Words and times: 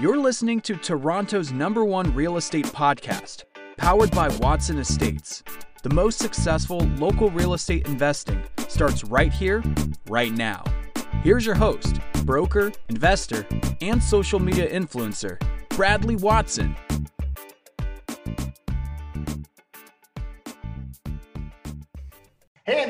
You're 0.00 0.16
listening 0.16 0.62
to 0.62 0.76
Toronto's 0.76 1.52
number 1.52 1.84
one 1.84 2.14
real 2.14 2.38
estate 2.38 2.64
podcast, 2.64 3.44
powered 3.76 4.10
by 4.12 4.28
Watson 4.38 4.78
Estates. 4.78 5.42
The 5.82 5.90
most 5.90 6.18
successful 6.18 6.78
local 6.96 7.28
real 7.30 7.52
estate 7.52 7.86
investing 7.86 8.42
starts 8.66 9.04
right 9.04 9.30
here, 9.30 9.62
right 10.08 10.32
now. 10.32 10.64
Here's 11.22 11.44
your 11.44 11.54
host, 11.54 11.96
broker, 12.24 12.72
investor, 12.88 13.46
and 13.82 14.02
social 14.02 14.38
media 14.38 14.70
influencer, 14.72 15.38
Bradley 15.68 16.16
Watson. 16.16 16.74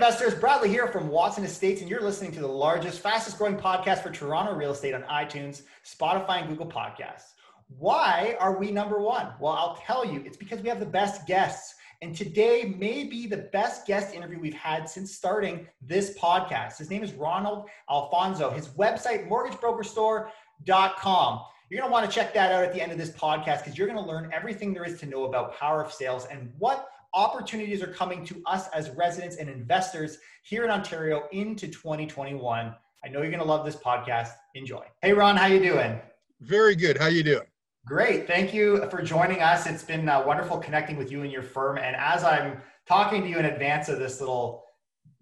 Investors, 0.01 0.35
Bradley 0.35 0.71
here 0.71 0.87
from 0.87 1.09
Watson 1.09 1.45
Estates, 1.45 1.83
and 1.83 1.91
you're 1.91 2.01
listening 2.01 2.33
to 2.33 2.41
the 2.41 2.49
largest, 2.49 3.01
fastest 3.01 3.37
growing 3.37 3.59
podcast 3.59 4.03
for 4.03 4.09
Toronto 4.09 4.55
real 4.55 4.71
estate 4.71 4.95
on 4.95 5.03
iTunes, 5.03 5.61
Spotify, 5.85 6.41
and 6.41 6.49
Google 6.49 6.65
Podcasts. 6.65 7.35
Why 7.77 8.35
are 8.41 8.57
we 8.57 8.71
number 8.71 8.99
one? 8.99 9.35
Well, 9.39 9.53
I'll 9.53 9.77
tell 9.85 10.11
you, 10.11 10.23
it's 10.25 10.39
because 10.39 10.63
we 10.63 10.71
have 10.71 10.81
the 10.81 10.87
best 10.87 11.27
guests. 11.27 11.75
And 12.01 12.17
today 12.17 12.75
may 12.79 13.05
be 13.05 13.27
the 13.27 13.51
best 13.53 13.87
guest 13.87 14.15
interview 14.15 14.41
we've 14.41 14.55
had 14.55 14.89
since 14.89 15.15
starting 15.15 15.67
this 15.83 16.19
podcast. 16.19 16.79
His 16.79 16.89
name 16.89 17.05
is 17.05 17.13
Ronald 17.13 17.69
Alfonso. 17.91 18.49
His 18.49 18.69
website, 18.69 19.29
mortgageBrokerStore.com. 19.29 21.41
You're 21.69 21.81
going 21.81 21.91
to 21.91 21.93
want 21.93 22.11
to 22.11 22.15
check 22.15 22.33
that 22.33 22.53
out 22.53 22.65
at 22.65 22.73
the 22.73 22.81
end 22.81 22.91
of 22.91 22.97
this 22.97 23.11
podcast 23.11 23.59
because 23.59 23.77
you're 23.77 23.87
going 23.87 24.03
to 24.03 24.11
learn 24.11 24.31
everything 24.33 24.73
there 24.73 24.87
is 24.87 24.99
to 25.01 25.07
know 25.07 25.25
about 25.25 25.59
power 25.59 25.85
of 25.85 25.93
sales 25.93 26.27
and 26.31 26.51
what 26.59 26.89
opportunities 27.15 27.83
are 27.83 27.93
coming 27.93 28.25
to 28.27 28.43
us 28.47 28.69
as 28.69 28.91
residents 28.91 29.37
and 29.37 29.49
investors 29.49 30.19
here 30.43 30.65
in 30.65 30.71
Ontario 30.71 31.25
into 31.33 31.69
2021. 31.69 32.75
I 33.05 33.09
know 33.09 33.23
you're 33.23 33.31
going 33.31 33.43
to 33.43 33.49
love 33.49 33.65
this 33.65 33.77
podcast. 33.77 34.31
Enjoy. 34.55 34.85
Hey 35.03 35.13
Ron, 35.13 35.37
how 35.37 35.47
you 35.47 35.61
doing? 35.61 36.01
Very 36.41 36.77
good. 36.77 36.99
How 36.99 37.07
you 37.07 37.23
doing? 37.23 37.47
Great. 37.87 38.27
Thank 38.27 38.53
you 38.53 38.89
for 38.91 39.03
joining 39.03 39.41
us. 39.41 39.67
It's 39.67 39.83
been 39.83 40.09
uh, 40.09 40.23
wonderful 40.27 40.59
connecting 40.59 40.97
with 40.97 41.11
you 41.11 41.23
and 41.23 41.33
your 41.33 41.43
firm. 41.43 41.79
And 41.79 41.97
as 41.97 42.25
I'm 42.25 42.61
talking 42.87 43.23
to 43.23 43.29
you 43.29 43.39
in 43.39 43.47
advance 43.47 43.89
of 43.89 43.99
this 43.99 44.21
little 44.21 44.65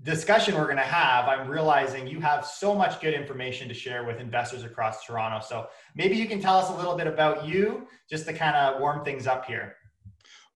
discussion 0.03 0.55
we're 0.55 0.65
going 0.65 0.77
to 0.77 0.83
have, 0.83 1.29
I'm 1.29 1.49
realizing 1.49 2.07
you 2.07 2.21
have 2.21 2.45
so 2.45 2.75
much 2.75 3.01
good 3.01 3.15
information 3.15 3.69
to 3.69 3.75
share 3.75 4.05
with 4.05 4.19
investors 4.19 4.65
across 4.65 5.05
Toronto. 5.05 5.45
So 5.45 5.69
maybe 5.95 6.17
you 6.17 6.27
can 6.27 6.41
tell 6.41 6.57
us 6.57 6.69
a 6.71 6.75
little 6.75 6.97
bit 6.97 7.07
about 7.07 7.47
you 7.47 7.87
just 8.11 8.27
to 8.27 8.33
kind 8.33 8.57
of 8.57 8.81
warm 8.81 9.05
things 9.05 9.27
up 9.27 9.45
here 9.45 9.77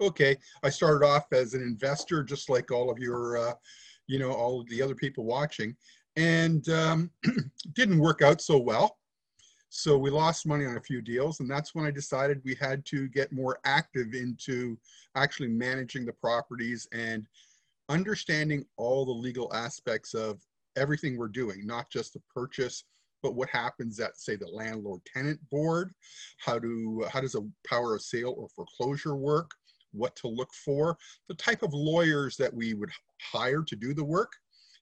okay, 0.06 0.36
I 0.62 0.70
started 0.70 1.04
off 1.06 1.32
as 1.32 1.54
an 1.54 1.62
investor, 1.62 2.22
just 2.22 2.50
like 2.50 2.70
all 2.70 2.90
of 2.90 2.98
your, 2.98 3.36
uh, 3.36 3.54
you 4.06 4.18
know, 4.18 4.32
all 4.32 4.60
of 4.60 4.68
the 4.68 4.82
other 4.82 4.94
people 4.94 5.24
watching, 5.24 5.76
and 6.16 6.68
um, 6.68 7.10
didn't 7.74 7.98
work 7.98 8.22
out 8.22 8.40
so 8.40 8.58
well. 8.58 8.98
So 9.70 9.96
we 9.96 10.10
lost 10.10 10.46
money 10.46 10.66
on 10.66 10.76
a 10.76 10.82
few 10.82 11.00
deals, 11.00 11.40
and 11.40 11.50
that's 11.50 11.74
when 11.74 11.86
I 11.86 11.90
decided 11.90 12.42
we 12.44 12.54
had 12.60 12.84
to 12.86 13.08
get 13.08 13.32
more 13.32 13.58
active 13.64 14.12
into 14.12 14.76
actually 15.14 15.48
managing 15.48 16.04
the 16.04 16.12
properties 16.12 16.86
and 16.92 17.26
understanding 17.88 18.66
all 18.76 19.06
the 19.06 19.12
legal 19.12 19.52
aspects 19.54 20.12
of 20.12 20.40
everything 20.76 21.16
we're 21.16 21.28
doing, 21.28 21.66
not 21.66 21.90
just 21.90 22.12
the 22.12 22.22
purchase, 22.34 22.84
but 23.22 23.34
what 23.34 23.48
happens 23.48 24.00
at 24.00 24.18
say 24.18 24.36
the 24.36 24.48
landlord 24.48 25.00
tenant 25.06 25.38
board 25.50 25.92
how 26.38 26.58
do 26.58 27.04
how 27.10 27.20
does 27.20 27.34
a 27.34 27.46
power 27.66 27.94
of 27.94 28.02
sale 28.02 28.34
or 28.36 28.48
foreclosure 28.48 29.14
work 29.14 29.52
what 29.92 30.16
to 30.16 30.28
look 30.28 30.52
for, 30.64 30.96
the 31.28 31.34
type 31.34 31.62
of 31.62 31.72
lawyers 31.72 32.36
that 32.36 32.52
we 32.52 32.74
would 32.74 32.90
hire 33.20 33.62
to 33.62 33.76
do 33.76 33.94
the 33.94 34.04
work, 34.04 34.32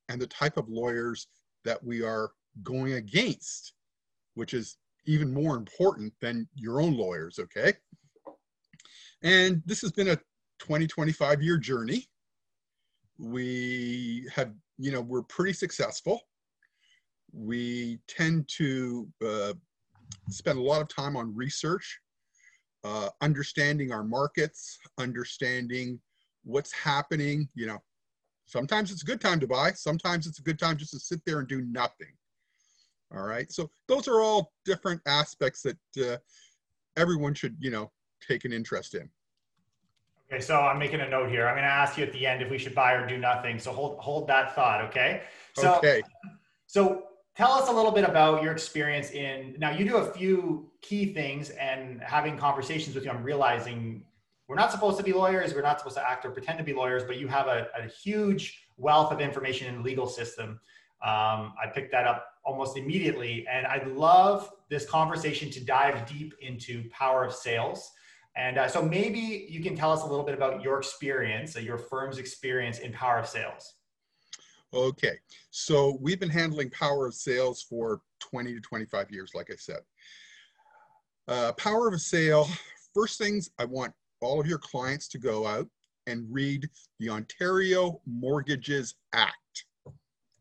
and 0.08 0.20
the 0.20 0.26
type 0.26 0.56
of 0.56 0.68
lawyers 0.68 1.28
that 1.64 1.82
we 1.84 2.02
are 2.02 2.30
going 2.62 2.94
against, 2.94 3.74
which 4.34 4.54
is 4.54 4.76
even 5.06 5.32
more 5.32 5.56
important 5.56 6.12
than 6.20 6.48
your 6.54 6.80
own 6.80 6.96
lawyers, 6.96 7.38
okay? 7.38 7.72
And 9.22 9.62
this 9.66 9.80
has 9.82 9.92
been 9.92 10.08
a 10.08 10.18
20, 10.60 10.86
25 10.86 11.42
year 11.42 11.58
journey. 11.58 12.08
We 13.18 14.28
have, 14.34 14.52
you 14.78 14.92
know, 14.92 15.00
we're 15.00 15.22
pretty 15.22 15.52
successful. 15.52 16.20
We 17.32 17.98
tend 18.08 18.48
to 18.56 19.08
uh, 19.24 19.52
spend 20.30 20.58
a 20.58 20.62
lot 20.62 20.80
of 20.80 20.88
time 20.88 21.16
on 21.16 21.34
research 21.34 22.00
uh, 22.84 23.08
understanding 23.20 23.92
our 23.92 24.04
markets, 24.04 24.78
understanding 24.98 26.00
what's 26.44 26.72
happening. 26.72 27.48
You 27.54 27.66
know, 27.66 27.78
sometimes 28.46 28.90
it's 28.90 29.02
a 29.02 29.06
good 29.06 29.20
time 29.20 29.40
to 29.40 29.46
buy, 29.46 29.72
sometimes 29.72 30.26
it's 30.26 30.38
a 30.38 30.42
good 30.42 30.58
time 30.58 30.76
just 30.76 30.92
to 30.92 31.00
sit 31.00 31.20
there 31.26 31.38
and 31.38 31.48
do 31.48 31.62
nothing. 31.62 32.12
All 33.14 33.22
right, 33.22 33.50
so 33.50 33.70
those 33.88 34.06
are 34.06 34.20
all 34.20 34.52
different 34.64 35.00
aspects 35.06 35.62
that 35.62 35.78
uh, 36.00 36.16
everyone 36.96 37.34
should, 37.34 37.56
you 37.58 37.70
know, 37.70 37.90
take 38.26 38.44
an 38.44 38.52
interest 38.52 38.94
in. 38.94 39.10
Okay, 40.32 40.40
so 40.40 40.60
I'm 40.60 40.78
making 40.78 41.00
a 41.00 41.08
note 41.08 41.28
here. 41.28 41.48
I'm 41.48 41.54
going 41.54 41.64
to 41.64 41.68
ask 41.68 41.98
you 41.98 42.04
at 42.04 42.12
the 42.12 42.24
end 42.24 42.40
if 42.40 42.48
we 42.50 42.56
should 42.56 42.74
buy 42.74 42.92
or 42.92 43.04
do 43.04 43.18
nothing. 43.18 43.58
So 43.58 43.72
hold 43.72 43.98
hold 43.98 44.28
that 44.28 44.54
thought, 44.54 44.80
okay? 44.82 45.22
So, 45.56 45.74
okay. 45.74 46.02
So 46.68 47.02
tell 47.40 47.52
us 47.52 47.70
a 47.70 47.72
little 47.72 47.90
bit 47.90 48.04
about 48.04 48.42
your 48.42 48.52
experience 48.52 49.12
in 49.12 49.54
now 49.58 49.70
you 49.70 49.82
do 49.82 49.96
a 49.96 50.12
few 50.12 50.70
key 50.82 51.14
things 51.14 51.48
and 51.48 51.98
having 52.02 52.36
conversations 52.36 52.94
with 52.94 53.02
you 53.02 53.10
i'm 53.10 53.22
realizing 53.22 54.02
we're 54.46 54.56
not 54.56 54.70
supposed 54.70 54.98
to 54.98 55.02
be 55.02 55.14
lawyers 55.14 55.54
we're 55.54 55.62
not 55.62 55.78
supposed 55.78 55.96
to 55.96 56.06
act 56.06 56.26
or 56.26 56.30
pretend 56.32 56.58
to 56.58 56.64
be 56.64 56.74
lawyers 56.74 57.02
but 57.02 57.16
you 57.16 57.26
have 57.26 57.46
a, 57.46 57.68
a 57.78 57.86
huge 57.86 58.66
wealth 58.76 59.10
of 59.10 59.22
information 59.22 59.68
in 59.68 59.76
the 59.76 59.82
legal 59.82 60.06
system. 60.06 60.60
Um, 61.02 61.54
i 61.62 61.66
picked 61.74 61.92
that 61.92 62.06
up 62.06 62.26
almost 62.44 62.76
immediately 62.76 63.46
and 63.50 63.66
i'd 63.68 63.86
love 63.86 64.52
this 64.68 64.84
conversation 64.84 65.50
to 65.50 65.64
dive 65.64 66.06
deep 66.06 66.34
into 66.42 66.90
power 66.90 67.24
of 67.24 67.32
sales. 67.32 67.90
And 68.36 68.58
uh, 68.58 68.68
so 68.68 68.80
maybe 68.80 69.46
you 69.50 69.60
can 69.60 69.74
tell 69.74 69.90
us 69.90 70.02
a 70.02 70.06
little 70.06 70.24
bit 70.24 70.34
about 70.34 70.62
your 70.62 70.76
experience 70.78 71.56
uh, 71.56 71.60
your 71.60 71.78
firm's 71.78 72.18
experience 72.18 72.80
in 72.80 72.92
power 72.92 73.18
of 73.18 73.26
sales 73.26 73.79
Okay, 74.72 75.18
so 75.50 75.98
we've 76.00 76.20
been 76.20 76.30
handling 76.30 76.70
power 76.70 77.06
of 77.06 77.14
sales 77.14 77.60
for 77.62 78.02
20 78.20 78.54
to 78.54 78.60
25 78.60 79.10
years, 79.10 79.32
like 79.34 79.50
I 79.50 79.56
said. 79.56 79.80
Uh, 81.26 81.52
power 81.52 81.88
of 81.88 81.94
a 81.94 81.98
sale, 81.98 82.48
first 82.94 83.18
things 83.18 83.50
I 83.58 83.64
want 83.64 83.92
all 84.20 84.40
of 84.40 84.46
your 84.46 84.58
clients 84.58 85.08
to 85.08 85.18
go 85.18 85.44
out 85.44 85.66
and 86.06 86.24
read 86.30 86.68
the 87.00 87.10
Ontario 87.10 88.00
Mortgages 88.06 88.94
Act. 89.12 89.64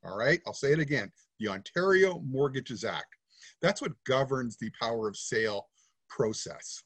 All 0.03 0.15
right, 0.15 0.41
I'll 0.45 0.53
say 0.53 0.73
it 0.73 0.79
again, 0.79 1.11
the 1.39 1.47
Ontario 1.47 2.19
Mortgages 2.19 2.83
Act. 2.83 3.15
That's 3.63 3.81
what 3.81 3.93
governs 4.05 4.57
the 4.57 4.71
power 4.79 5.07
of 5.07 5.17
sale 5.17 5.69
process. 6.07 6.83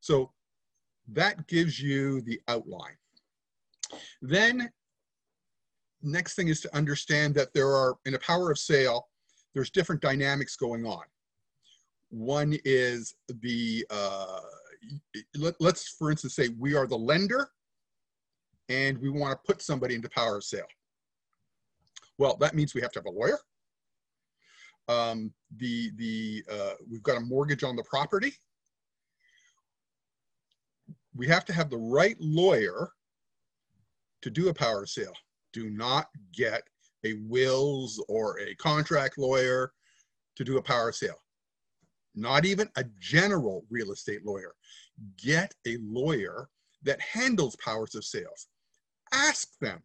So 0.00 0.32
that 1.12 1.46
gives 1.46 1.78
you 1.78 2.22
the 2.22 2.40
outline. 2.48 2.96
Then 4.22 4.70
next 6.06 6.34
thing 6.34 6.48
is 6.48 6.60
to 6.62 6.74
understand 6.74 7.34
that 7.34 7.52
there 7.52 7.68
are, 7.68 7.96
in 8.06 8.14
a 8.14 8.18
power 8.20 8.50
of 8.50 8.58
sale, 8.58 9.08
there's 9.54 9.70
different 9.70 10.00
dynamics 10.00 10.56
going 10.56 10.86
on. 10.86 11.02
One 12.10 12.56
is 12.64 13.14
the, 13.42 13.84
uh, 13.90 14.40
let, 15.36 15.54
let's 15.60 15.88
for 15.88 16.10
instance 16.10 16.36
say 16.36 16.48
we 16.58 16.74
are 16.74 16.86
the 16.86 16.96
lender 16.96 17.48
and 18.68 18.98
we 18.98 19.10
want 19.10 19.32
to 19.32 19.52
put 19.52 19.62
somebody 19.62 19.94
into 19.94 20.08
power 20.08 20.36
of 20.36 20.44
sale. 20.44 20.66
Well, 22.18 22.36
that 22.36 22.54
means 22.54 22.74
we 22.74 22.80
have 22.80 22.92
to 22.92 23.00
have 23.00 23.06
a 23.06 23.10
lawyer. 23.10 23.38
Um, 24.88 25.32
the, 25.56 25.90
the, 25.96 26.44
uh, 26.50 26.74
we've 26.88 27.02
got 27.02 27.16
a 27.16 27.20
mortgage 27.20 27.64
on 27.64 27.76
the 27.76 27.82
property. 27.82 28.32
We 31.14 31.26
have 31.26 31.44
to 31.46 31.52
have 31.52 31.70
the 31.70 31.78
right 31.78 32.16
lawyer 32.20 32.90
to 34.22 34.30
do 34.30 34.48
a 34.48 34.54
power 34.54 34.82
of 34.82 34.88
sale 34.88 35.14
do 35.56 35.70
not 35.70 36.08
get 36.34 36.64
a 37.04 37.14
wills 37.14 38.02
or 38.08 38.38
a 38.40 38.54
contract 38.56 39.16
lawyer 39.16 39.72
to 40.36 40.44
do 40.44 40.58
a 40.58 40.62
power 40.62 40.90
of 40.90 40.94
sale. 40.94 41.22
Not 42.14 42.44
even 42.44 42.68
a 42.76 42.84
general 43.00 43.64
real 43.70 43.90
estate 43.90 44.24
lawyer. 44.24 44.54
Get 45.16 45.54
a 45.66 45.78
lawyer 45.80 46.50
that 46.82 47.00
handles 47.00 47.56
powers 47.56 47.94
of 47.94 48.04
sales. 48.04 48.48
Ask 49.14 49.58
them 49.58 49.82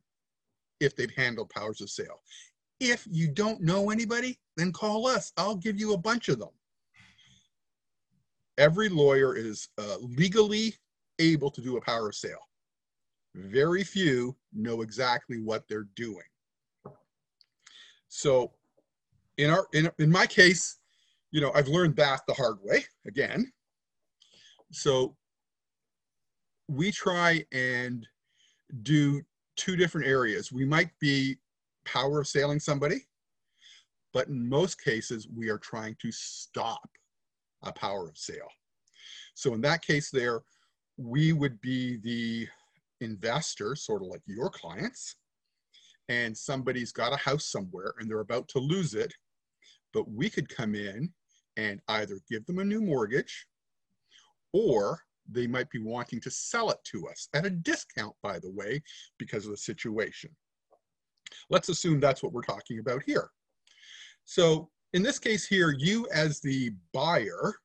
if 0.82 0.94
they've 0.94 1.16
handled 1.16 1.50
powers 1.52 1.80
of 1.80 1.90
sale. 1.90 2.22
If 2.82 3.08
you 3.10 3.30
don't 3.30 3.62
know 3.62 3.92
anybody, 3.92 4.40
then 4.58 4.74
call 4.74 5.08
us. 5.08 5.32
I'll 5.38 5.56
give 5.56 5.80
you 5.80 5.94
a 5.94 5.98
bunch 5.98 6.28
of 6.28 6.38
them. 6.40 6.50
Every 8.58 8.90
lawyer 8.90 9.38
is 9.38 9.70
uh, 9.78 9.98
legally 10.02 10.76
able 11.20 11.50
to 11.52 11.62
do 11.62 11.78
a 11.78 11.82
power 11.82 12.10
of 12.10 12.16
sale. 12.16 12.46
Very 13.34 13.84
few 13.84 14.36
know 14.54 14.82
exactly 14.82 15.40
what 15.40 15.68
they're 15.68 15.88
doing. 15.96 16.24
So 18.10 18.52
in 19.38 19.50
our 19.50 19.68
in, 19.74 19.90
in 20.00 20.12
my 20.12 20.28
case, 20.28 20.78
you 21.32 21.40
know, 21.40 21.52
I've 21.56 21.70
learned 21.70 21.96
that 21.96 22.22
the 22.28 22.34
hard 22.34 22.58
way 22.62 22.84
again. 23.08 23.52
So 24.72 25.16
we 26.68 26.92
try 26.92 27.46
and 27.52 28.06
do 28.84 29.22
two 29.56 29.76
different 29.76 30.08
areas. 30.08 30.52
We 30.52 30.66
might 30.66 30.92
be 31.00 31.38
power 31.86 32.20
of 32.20 32.28
sailing 32.28 32.60
somebody, 32.60 33.08
but 34.14 34.28
in 34.28 34.48
most 34.48 34.82
cases, 34.82 35.28
we 35.34 35.50
are 35.50 35.58
trying 35.58 35.96
to 36.02 36.12
stop 36.12 36.90
a 37.64 37.72
power 37.72 38.10
of 38.10 38.18
sale. 38.18 38.50
So 39.34 39.54
in 39.54 39.62
that 39.62 39.82
case 39.82 40.10
there, 40.10 40.42
we 40.98 41.34
would 41.34 41.60
be 41.62 41.98
the 41.98 42.48
investor, 43.02 43.76
sort 43.76 44.02
of 44.02 44.08
like 44.08 44.22
your 44.26 44.50
clients, 44.50 45.16
and 46.10 46.38
somebody's 46.38 46.92
got 46.92 47.14
a 47.14 47.18
house 47.18 47.46
somewhere 47.52 47.94
and 48.00 48.10
they're 48.10 48.20
about 48.20 48.48
to 48.50 48.60
lose 48.60 48.94
it, 48.94 49.14
but 49.94 50.10
we 50.10 50.30
could 50.30 50.50
come 50.50 50.76
in 50.76 51.12
and 51.58 51.82
either 51.90 52.20
give 52.30 52.46
them 52.46 52.60
a 52.60 52.66
new 52.66 52.82
mortgage 52.82 53.46
or 54.54 55.00
they 55.30 55.48
might 55.48 55.70
be 55.70 55.80
wanting 55.80 56.20
to 56.20 56.32
sell 56.32 56.70
it 56.70 56.80
to 56.84 57.08
us 57.08 57.30
at 57.34 57.46
a 57.46 57.50
discount, 57.50 58.14
by 58.22 58.40
the 58.40 58.52
way, 58.52 58.82
because 59.18 59.46
of 59.46 59.52
the 59.52 59.58
situation. 59.58 60.30
Let's 61.50 61.70
assume 61.70 62.00
that's 62.00 62.24
what 62.24 62.34
we're 62.34 62.42
talking 62.42 62.80
about 62.80 63.04
here. 63.04 63.30
So 64.26 64.70
in 64.94 65.04
this 65.04 65.20
case 65.20 65.48
here, 65.48 65.74
you 65.78 66.08
as 66.14 66.42
the 66.42 66.72
buyer 66.94 67.56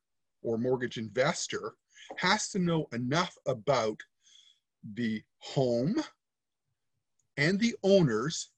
or 0.41 0.57
mortgage 0.57 0.97
investor 0.97 1.73
has 2.17 2.49
to 2.49 2.59
know 2.59 2.87
enough 2.93 3.35
about 3.47 3.99
the 4.93 5.21
home 5.39 5.95
and 7.37 7.59
the 7.59 7.75
owners 7.83 8.49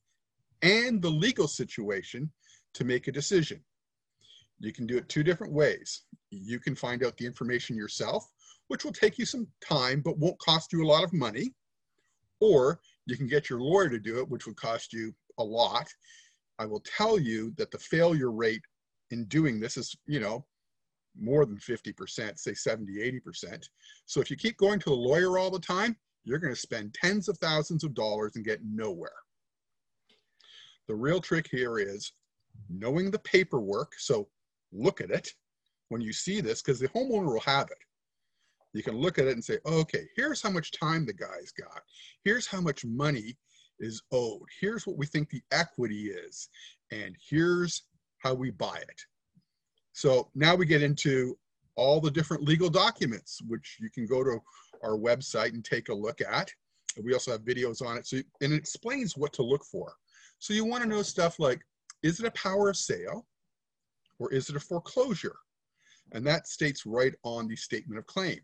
and 0.61 1.01
the 1.01 1.09
legal 1.09 1.47
situation 1.47 2.31
to 2.73 2.83
make 2.83 3.07
a 3.07 3.11
decision. 3.11 3.61
You 4.59 4.73
can 4.73 4.85
do 4.85 4.97
it 4.97 5.07
two 5.07 5.23
different 5.23 5.53
ways. 5.53 6.03
You 6.31 6.59
can 6.59 6.75
find 6.75 7.03
out 7.03 7.17
the 7.17 7.25
information 7.25 7.75
yourself, 7.75 8.29
which 8.67 8.83
will 8.83 8.91
take 8.91 9.17
you 9.17 9.25
some 9.25 9.47
time 9.65 10.01
but 10.01 10.17
won't 10.17 10.39
cost 10.39 10.73
you 10.73 10.83
a 10.83 10.87
lot 10.87 11.03
of 11.03 11.13
money. 11.13 11.53
Or 12.41 12.79
you 13.05 13.17
can 13.17 13.27
get 13.27 13.49
your 13.49 13.59
lawyer 13.59 13.89
to 13.89 13.99
do 13.99 14.19
it, 14.19 14.29
which 14.29 14.45
would 14.45 14.57
cost 14.57 14.93
you 14.93 15.13
a 15.37 15.43
lot. 15.43 15.87
I 16.57 16.65
will 16.65 16.81
tell 16.81 17.17
you 17.19 17.53
that 17.57 17.71
the 17.71 17.79
failure 17.79 18.31
rate 18.31 18.61
in 19.11 19.25
doing 19.25 19.59
this 19.59 19.77
is, 19.77 19.95
you 20.05 20.19
know, 20.19 20.45
more 21.19 21.45
than 21.45 21.57
50%, 21.57 22.37
say 22.37 22.53
70, 22.53 23.19
80%. 23.25 23.67
So 24.05 24.21
if 24.21 24.29
you 24.29 24.37
keep 24.37 24.57
going 24.57 24.79
to 24.79 24.91
a 24.91 24.93
lawyer 24.93 25.37
all 25.37 25.49
the 25.49 25.59
time, 25.59 25.95
you're 26.23 26.39
going 26.39 26.53
to 26.53 26.59
spend 26.59 26.93
tens 26.93 27.29
of 27.29 27.37
thousands 27.37 27.83
of 27.83 27.93
dollars 27.93 28.35
and 28.35 28.45
get 28.45 28.59
nowhere. 28.63 29.11
The 30.87 30.95
real 30.95 31.21
trick 31.21 31.47
here 31.49 31.77
is 31.79 32.13
knowing 32.69 33.11
the 33.11 33.19
paperwork. 33.19 33.93
So 33.97 34.27
look 34.71 35.01
at 35.01 35.11
it 35.11 35.29
when 35.89 36.01
you 36.01 36.13
see 36.13 36.41
this, 36.41 36.61
because 36.61 36.79
the 36.79 36.89
homeowner 36.89 37.33
will 37.33 37.39
have 37.41 37.67
it. 37.71 37.77
You 38.73 38.83
can 38.83 38.97
look 38.97 39.17
at 39.17 39.25
it 39.25 39.33
and 39.33 39.43
say, 39.43 39.57
okay, 39.65 40.07
here's 40.15 40.41
how 40.41 40.51
much 40.51 40.71
time 40.71 41.05
the 41.05 41.13
guy's 41.13 41.51
got. 41.51 41.81
Here's 42.23 42.45
how 42.45 42.61
much 42.61 42.85
money 42.85 43.37
is 43.79 44.01
owed. 44.11 44.47
Here's 44.59 44.85
what 44.85 44.97
we 44.97 45.07
think 45.07 45.29
the 45.29 45.41
equity 45.51 46.11
is. 46.11 46.49
And 46.91 47.15
here's 47.29 47.83
how 48.19 48.33
we 48.35 48.51
buy 48.51 48.77
it. 48.77 49.01
So 49.93 50.29
now 50.35 50.55
we 50.55 50.65
get 50.65 50.83
into 50.83 51.37
all 51.75 51.99
the 51.99 52.11
different 52.11 52.43
legal 52.43 52.69
documents, 52.69 53.41
which 53.47 53.77
you 53.79 53.89
can 53.89 54.05
go 54.05 54.23
to 54.23 54.39
our 54.83 54.97
website 54.97 55.53
and 55.53 55.63
take 55.63 55.89
a 55.89 55.93
look 55.93 56.21
at. 56.21 56.51
We 57.01 57.13
also 57.13 57.31
have 57.31 57.41
videos 57.41 57.85
on 57.85 57.97
it. 57.97 58.07
So, 58.07 58.17
and 58.41 58.53
it 58.53 58.57
explains 58.57 59.15
what 59.15 59.33
to 59.33 59.43
look 59.43 59.63
for. 59.63 59.93
So 60.39 60.53
you 60.53 60.65
want 60.65 60.83
to 60.83 60.89
know 60.89 61.01
stuff 61.01 61.39
like, 61.39 61.61
is 62.03 62.19
it 62.19 62.25
a 62.25 62.31
power 62.31 62.69
of 62.69 62.77
sale 62.77 63.25
or 64.19 64.31
is 64.33 64.49
it 64.49 64.55
a 64.55 64.59
foreclosure? 64.59 65.35
And 66.13 66.25
that 66.25 66.47
states 66.47 66.85
right 66.85 67.13
on 67.23 67.47
the 67.47 67.55
statement 67.55 67.99
of 67.99 68.05
claim. 68.05 68.39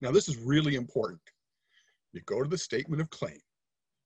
Now 0.00 0.10
this 0.10 0.28
is 0.28 0.36
really 0.36 0.74
important. 0.74 1.20
You 2.12 2.20
go 2.26 2.42
to 2.42 2.48
the 2.48 2.58
statement 2.58 3.00
of 3.00 3.10
claim. 3.10 3.38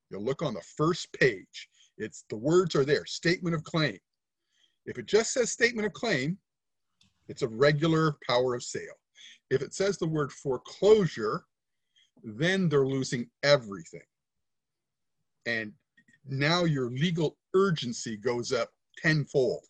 You 0.09 0.19
look 0.19 0.41
on 0.41 0.53
the 0.53 0.63
first 0.77 1.11
page. 1.13 1.67
It's 1.97 2.25
the 2.29 2.37
words 2.37 2.75
are 2.75 2.85
there, 2.85 3.05
statement 3.05 3.55
of 3.55 3.63
claim. 3.63 3.97
If 4.85 4.97
it 4.97 5.05
just 5.05 5.33
says 5.33 5.51
statement 5.51 5.85
of 5.85 5.93
claim, 5.93 6.37
it's 7.27 7.41
a 7.41 7.47
regular 7.47 8.17
power 8.27 8.55
of 8.55 8.63
sale. 8.63 8.95
If 9.53 9.61
it 9.61 9.75
says 9.75 9.99
the 9.99 10.07
word 10.07 10.31
foreclosure, 10.31 11.45
then 12.23 12.69
they're 12.69 12.87
losing 12.87 13.29
everything. 13.43 14.01
And 15.45 15.73
now 16.27 16.63
your 16.63 16.89
legal 16.89 17.37
urgency 17.53 18.17
goes 18.17 18.51
up 18.51 18.69
tenfold. 18.97 19.65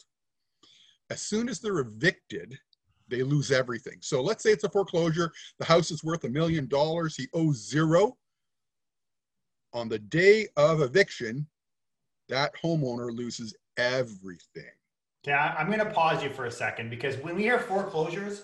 As 1.09 1.21
soon 1.21 1.49
as 1.49 1.59
they're 1.59 1.79
evicted, 1.79 2.57
they 3.09 3.23
lose 3.23 3.51
everything. 3.51 3.97
So 3.99 4.21
let's 4.21 4.41
say 4.41 4.51
it's 4.51 4.63
a 4.63 4.69
foreclosure. 4.69 5.33
The 5.59 5.65
house 5.65 5.91
is 5.91 6.01
worth 6.01 6.23
a 6.23 6.29
million 6.29 6.67
dollars. 6.67 7.17
He 7.17 7.27
owes 7.33 7.57
zero. 7.57 8.15
On 9.73 9.89
the 9.89 9.99
day 9.99 10.47
of 10.55 10.81
eviction, 10.81 11.45
that 12.29 12.53
homeowner 12.63 13.13
loses 13.13 13.53
everything. 13.75 14.71
Yeah, 15.25 15.55
I'm 15.57 15.67
going 15.67 15.79
to 15.79 15.91
pause 15.91 16.23
you 16.23 16.29
for 16.29 16.45
a 16.45 16.51
second 16.51 16.89
because 16.89 17.17
when 17.17 17.35
we 17.35 17.43
hear 17.43 17.59
foreclosures, 17.59 18.43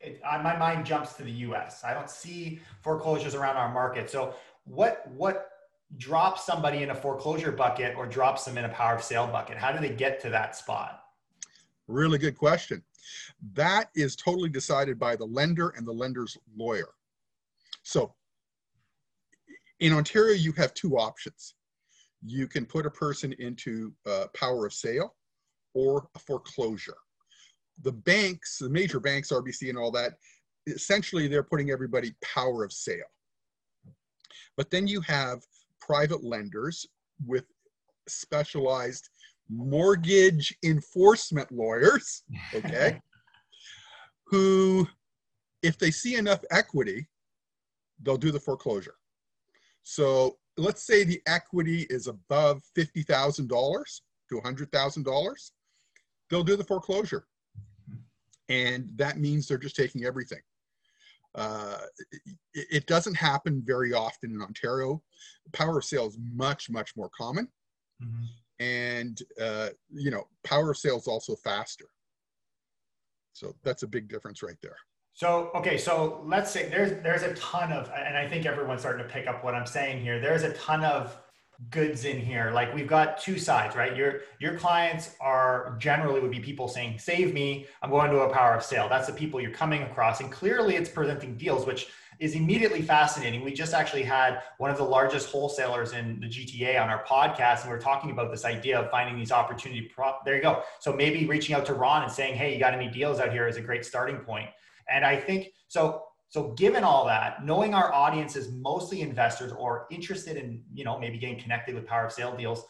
it, 0.00 0.20
my 0.22 0.56
mind 0.56 0.86
jumps 0.86 1.14
to 1.14 1.22
the 1.22 1.30
U.S. 1.30 1.82
I 1.84 1.94
don't 1.94 2.10
see 2.10 2.60
foreclosures 2.82 3.34
around 3.34 3.56
our 3.56 3.72
market. 3.72 4.10
So 4.10 4.34
what 4.64 5.10
what 5.12 5.50
drops 5.96 6.44
somebody 6.44 6.82
in 6.82 6.90
a 6.90 6.94
foreclosure 6.94 7.50
bucket 7.50 7.96
or 7.96 8.06
drops 8.06 8.44
them 8.44 8.58
in 8.58 8.64
a 8.64 8.68
power 8.68 8.94
of 8.94 9.02
sale 9.02 9.26
bucket? 9.26 9.56
How 9.56 9.72
do 9.72 9.80
they 9.80 9.94
get 9.94 10.20
to 10.20 10.30
that 10.30 10.54
spot? 10.54 11.02
Really 11.86 12.18
good 12.18 12.36
question. 12.36 12.82
That 13.54 13.88
is 13.94 14.14
totally 14.14 14.50
decided 14.50 14.98
by 14.98 15.16
the 15.16 15.24
lender 15.24 15.70
and 15.70 15.86
the 15.86 15.92
lender's 15.92 16.36
lawyer. 16.54 16.90
So 17.82 18.14
in 19.80 19.94
Ontario, 19.94 20.34
you 20.34 20.52
have 20.52 20.74
two 20.74 20.98
options. 20.98 21.54
You 22.26 22.46
can 22.46 22.66
put 22.66 22.84
a 22.84 22.90
person 22.90 23.32
into 23.38 23.94
power 24.34 24.66
of 24.66 24.74
sale 24.74 25.14
or 25.72 26.08
a 26.14 26.18
foreclosure. 26.18 26.96
The 27.82 27.92
banks, 27.92 28.58
the 28.58 28.68
major 28.68 29.00
banks, 29.00 29.30
RBC 29.30 29.68
and 29.68 29.78
all 29.78 29.90
that, 29.92 30.14
essentially 30.66 31.28
they're 31.28 31.42
putting 31.42 31.70
everybody 31.70 32.14
power 32.22 32.64
of 32.64 32.72
sale. 32.72 33.10
But 34.56 34.70
then 34.70 34.86
you 34.86 35.00
have 35.02 35.42
private 35.80 36.24
lenders 36.24 36.86
with 37.24 37.44
specialized 38.08 39.08
mortgage 39.48 40.54
enforcement 40.64 41.50
lawyers, 41.52 42.22
okay, 42.54 43.00
who, 44.26 44.86
if 45.62 45.78
they 45.78 45.90
see 45.90 46.16
enough 46.16 46.40
equity, 46.50 47.08
they'll 48.02 48.16
do 48.16 48.30
the 48.30 48.40
foreclosure. 48.40 48.94
So 49.84 50.38
let's 50.56 50.82
say 50.86 51.04
the 51.04 51.22
equity 51.26 51.86
is 51.88 52.08
above 52.08 52.62
$50,000 52.76 54.00
to 54.28 54.40
$100,000 54.40 55.50
they'll 56.30 56.44
do 56.44 56.56
the 56.56 56.64
foreclosure. 56.64 57.26
And 58.48 58.90
that 58.96 59.18
means 59.18 59.46
they're 59.46 59.58
just 59.58 59.76
taking 59.76 60.04
everything. 60.04 60.40
Uh, 61.34 61.78
it, 62.54 62.66
it, 62.70 62.86
doesn't 62.86 63.14
happen 63.14 63.62
very 63.64 63.92
often 63.92 64.30
in 64.30 64.42
Ontario. 64.42 65.02
Power 65.52 65.78
of 65.78 65.84
sale 65.84 66.06
is 66.06 66.18
much, 66.34 66.70
much 66.70 66.96
more 66.96 67.10
common. 67.16 67.48
Mm-hmm. 68.02 68.64
And, 68.64 69.22
uh, 69.40 69.68
you 69.92 70.10
know, 70.10 70.26
power 70.42 70.70
of 70.70 70.78
sale 70.78 70.96
is 70.96 71.06
also 71.06 71.36
faster. 71.36 71.84
So 73.34 73.54
that's 73.62 73.82
a 73.82 73.86
big 73.86 74.08
difference 74.08 74.42
right 74.42 74.56
there. 74.62 74.76
So 75.12 75.50
okay, 75.56 75.78
so 75.78 76.22
let's 76.26 76.50
say 76.50 76.68
there's 76.68 77.02
there's 77.02 77.22
a 77.22 77.34
ton 77.34 77.72
of, 77.72 77.90
and 77.90 78.16
I 78.16 78.28
think 78.28 78.46
everyone's 78.46 78.82
starting 78.82 79.04
to 79.04 79.12
pick 79.12 79.26
up 79.26 79.42
what 79.42 79.52
I'm 79.52 79.66
saying 79.66 80.00
here. 80.00 80.20
There's 80.20 80.44
a 80.44 80.52
ton 80.52 80.84
of 80.84 81.18
goods 81.70 82.04
in 82.04 82.20
here. 82.20 82.52
Like 82.52 82.72
we've 82.72 82.86
got 82.86 83.18
two 83.18 83.36
sides 83.36 83.74
right? 83.74 83.96
Your 83.96 84.20
your 84.38 84.56
clients 84.56 85.16
are 85.20 85.76
generally 85.78 86.20
would 86.20 86.30
be 86.30 86.38
people 86.38 86.68
saying 86.68 86.98
save 86.98 87.34
me 87.34 87.66
i'm 87.82 87.90
going 87.90 88.10
to 88.10 88.20
a 88.20 88.32
power 88.32 88.54
of 88.54 88.62
sale. 88.62 88.88
That's 88.88 89.08
the 89.08 89.12
people 89.12 89.40
you're 89.40 89.50
coming 89.50 89.82
across. 89.82 90.20
And 90.20 90.30
clearly 90.30 90.76
it's 90.76 90.88
presenting 90.88 91.36
deals 91.36 91.66
which 91.66 91.88
is 92.20 92.34
immediately 92.34 92.82
fascinating. 92.82 93.42
We 93.44 93.52
just 93.52 93.74
actually 93.74 94.02
had 94.02 94.42
one 94.58 94.70
of 94.70 94.76
the 94.76 94.84
largest 94.84 95.30
wholesalers 95.30 95.92
in 95.92 96.20
the 96.20 96.26
gta 96.26 96.80
on 96.80 96.88
our 96.90 97.04
podcast 97.04 97.62
and 97.62 97.70
we 97.70 97.76
are 97.76 97.80
talking 97.80 98.12
about 98.12 98.30
this 98.30 98.44
idea 98.44 98.78
of 98.78 98.90
finding 98.90 99.18
these 99.18 99.32
opportunity 99.32 99.82
prop 99.82 100.24
there 100.24 100.36
you 100.36 100.42
go. 100.42 100.62
So 100.78 100.92
maybe 100.92 101.26
reaching 101.26 101.56
out 101.56 101.66
to 101.66 101.74
ron 101.74 102.04
and 102.04 102.12
saying 102.12 102.36
hey 102.36 102.54
you 102.54 102.60
got 102.60 102.72
any 102.72 102.88
deals 102.88 103.18
out 103.18 103.32
here? 103.32 103.48
is 103.48 103.56
a 103.56 103.62
great 103.62 103.84
starting 103.84 104.18
point. 104.18 104.48
And 104.88 105.04
i 105.04 105.16
think 105.16 105.48
so 105.66 106.04
so 106.28 106.52
given 106.52 106.84
all 106.84 107.06
that, 107.06 107.44
knowing 107.44 107.74
our 107.74 107.92
audience 107.92 108.36
is 108.36 108.52
mostly 108.52 109.00
investors 109.00 109.52
or 109.52 109.86
interested 109.90 110.36
in, 110.36 110.62
you 110.74 110.84
know, 110.84 110.98
maybe 110.98 111.16
getting 111.18 111.40
connected 111.40 111.74
with 111.74 111.86
power 111.86 112.04
of 112.04 112.12
sale 112.12 112.36
deals, 112.36 112.64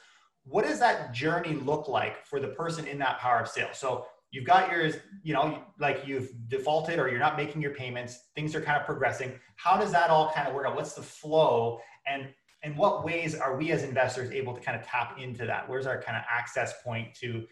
what 0.44 0.64
does 0.64 0.78
that 0.78 1.12
journey 1.12 1.54
look 1.54 1.88
like 1.88 2.24
for 2.24 2.38
the 2.40 2.48
person 2.48 2.86
in 2.86 2.98
that 2.98 3.18
power 3.18 3.40
of 3.40 3.48
sale? 3.48 3.70
So 3.72 4.06
you've 4.30 4.46
got 4.46 4.70
yours, 4.70 4.96
you 5.22 5.34
know, 5.34 5.62
like 5.80 6.06
you've 6.06 6.30
defaulted 6.48 7.00
or 7.00 7.08
you're 7.08 7.18
not 7.18 7.36
making 7.36 7.60
your 7.60 7.74
payments, 7.74 8.28
things 8.36 8.54
are 8.54 8.60
kind 8.60 8.78
of 8.78 8.86
progressing. 8.86 9.32
How 9.56 9.76
does 9.76 9.90
that 9.90 10.08
all 10.08 10.30
kind 10.32 10.46
of 10.46 10.54
work 10.54 10.66
out? 10.66 10.76
What's 10.76 10.94
the 10.94 11.02
flow 11.02 11.80
and 12.06 12.28
and 12.64 12.76
what 12.76 13.04
ways 13.04 13.36
are 13.36 13.56
we 13.56 13.70
as 13.70 13.84
investors 13.84 14.32
able 14.32 14.52
to 14.52 14.60
kind 14.60 14.76
of 14.76 14.84
tap 14.84 15.16
into 15.20 15.46
that? 15.46 15.68
Where's 15.68 15.86
our 15.86 16.02
kind 16.02 16.16
of 16.16 16.24
access 16.28 16.82
point 16.82 17.14
to 17.20 17.46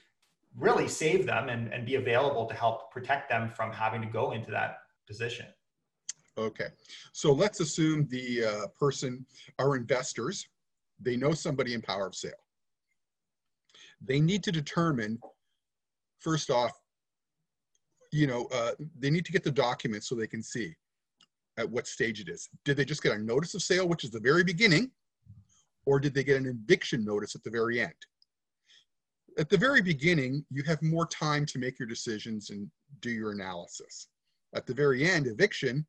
really 0.57 0.89
save 0.89 1.27
them 1.27 1.49
and, 1.49 1.73
and 1.73 1.87
be 1.87 1.95
available 1.95 2.47
to 2.47 2.55
help 2.55 2.91
protect 2.91 3.29
them 3.29 3.49
from 3.49 3.71
having 3.71 4.03
to 4.03 4.09
go 4.09 4.33
into 4.33 4.51
that 4.51 4.79
position? 5.07 5.47
Okay, 6.39 6.69
so 7.13 7.33
let's 7.33 7.61
assume 7.61 8.07
the 8.11 8.45
uh, 8.45 8.67
person 8.79 9.25
are 9.59 9.75
investors. 9.75 10.47
They 11.01 11.17
know 11.17 11.33
somebody 11.33 11.73
in 11.73 11.81
power 11.81 12.07
of 12.07 12.15
sale. 12.15 12.33
They 14.03 14.21
need 14.21 14.43
to 14.45 14.53
determine, 14.53 15.19
first 16.21 16.51
off, 16.51 16.73
you 18.13 18.27
know, 18.27 18.47
uh, 18.53 18.73
they 18.99 19.11
need 19.11 19.25
to 19.25 19.33
get 19.33 19.45
the 19.45 19.51
documents 19.51 20.09
so 20.09 20.15
they 20.15 20.27
can 20.27 20.43
see 20.43 20.75
at 21.59 21.69
what 21.69 21.87
stage 21.87 22.21
it 22.21 22.29
is. 22.29 22.49
Did 22.65 22.77
they 22.77 22.85
just 22.85 23.03
get 23.03 23.13
a 23.13 23.19
notice 23.19 23.55
of 23.55 23.63
sale, 23.63 23.89
which 23.89 24.05
is 24.05 24.11
the 24.11 24.21
very 24.21 24.45
beginning, 24.45 24.91
or 25.87 25.99
did 25.99 26.15
they 26.15 26.25
get 26.25 26.37
an 26.37 26.47
eviction 26.47 27.05
notice 27.05 27.35
at 27.35 27.43
the 27.45 27.51
very 27.51 27.81
end? 27.81 27.95
At 29.39 29.49
the 29.49 29.57
very 29.57 29.83
beginning, 29.83 30.45
you 30.51 30.63
have 30.65 30.83
more 30.83 31.07
time 31.07 31.47
to 31.47 31.59
make 31.59 31.79
your 31.79 31.89
decisions 31.89 32.51
and 32.51 32.71
do 33.01 33.11
your 33.11 33.33
analysis. 33.33 34.09
At 34.55 34.67
the 34.67 34.75
very 34.75 35.09
end, 35.09 35.27
eviction, 35.27 35.87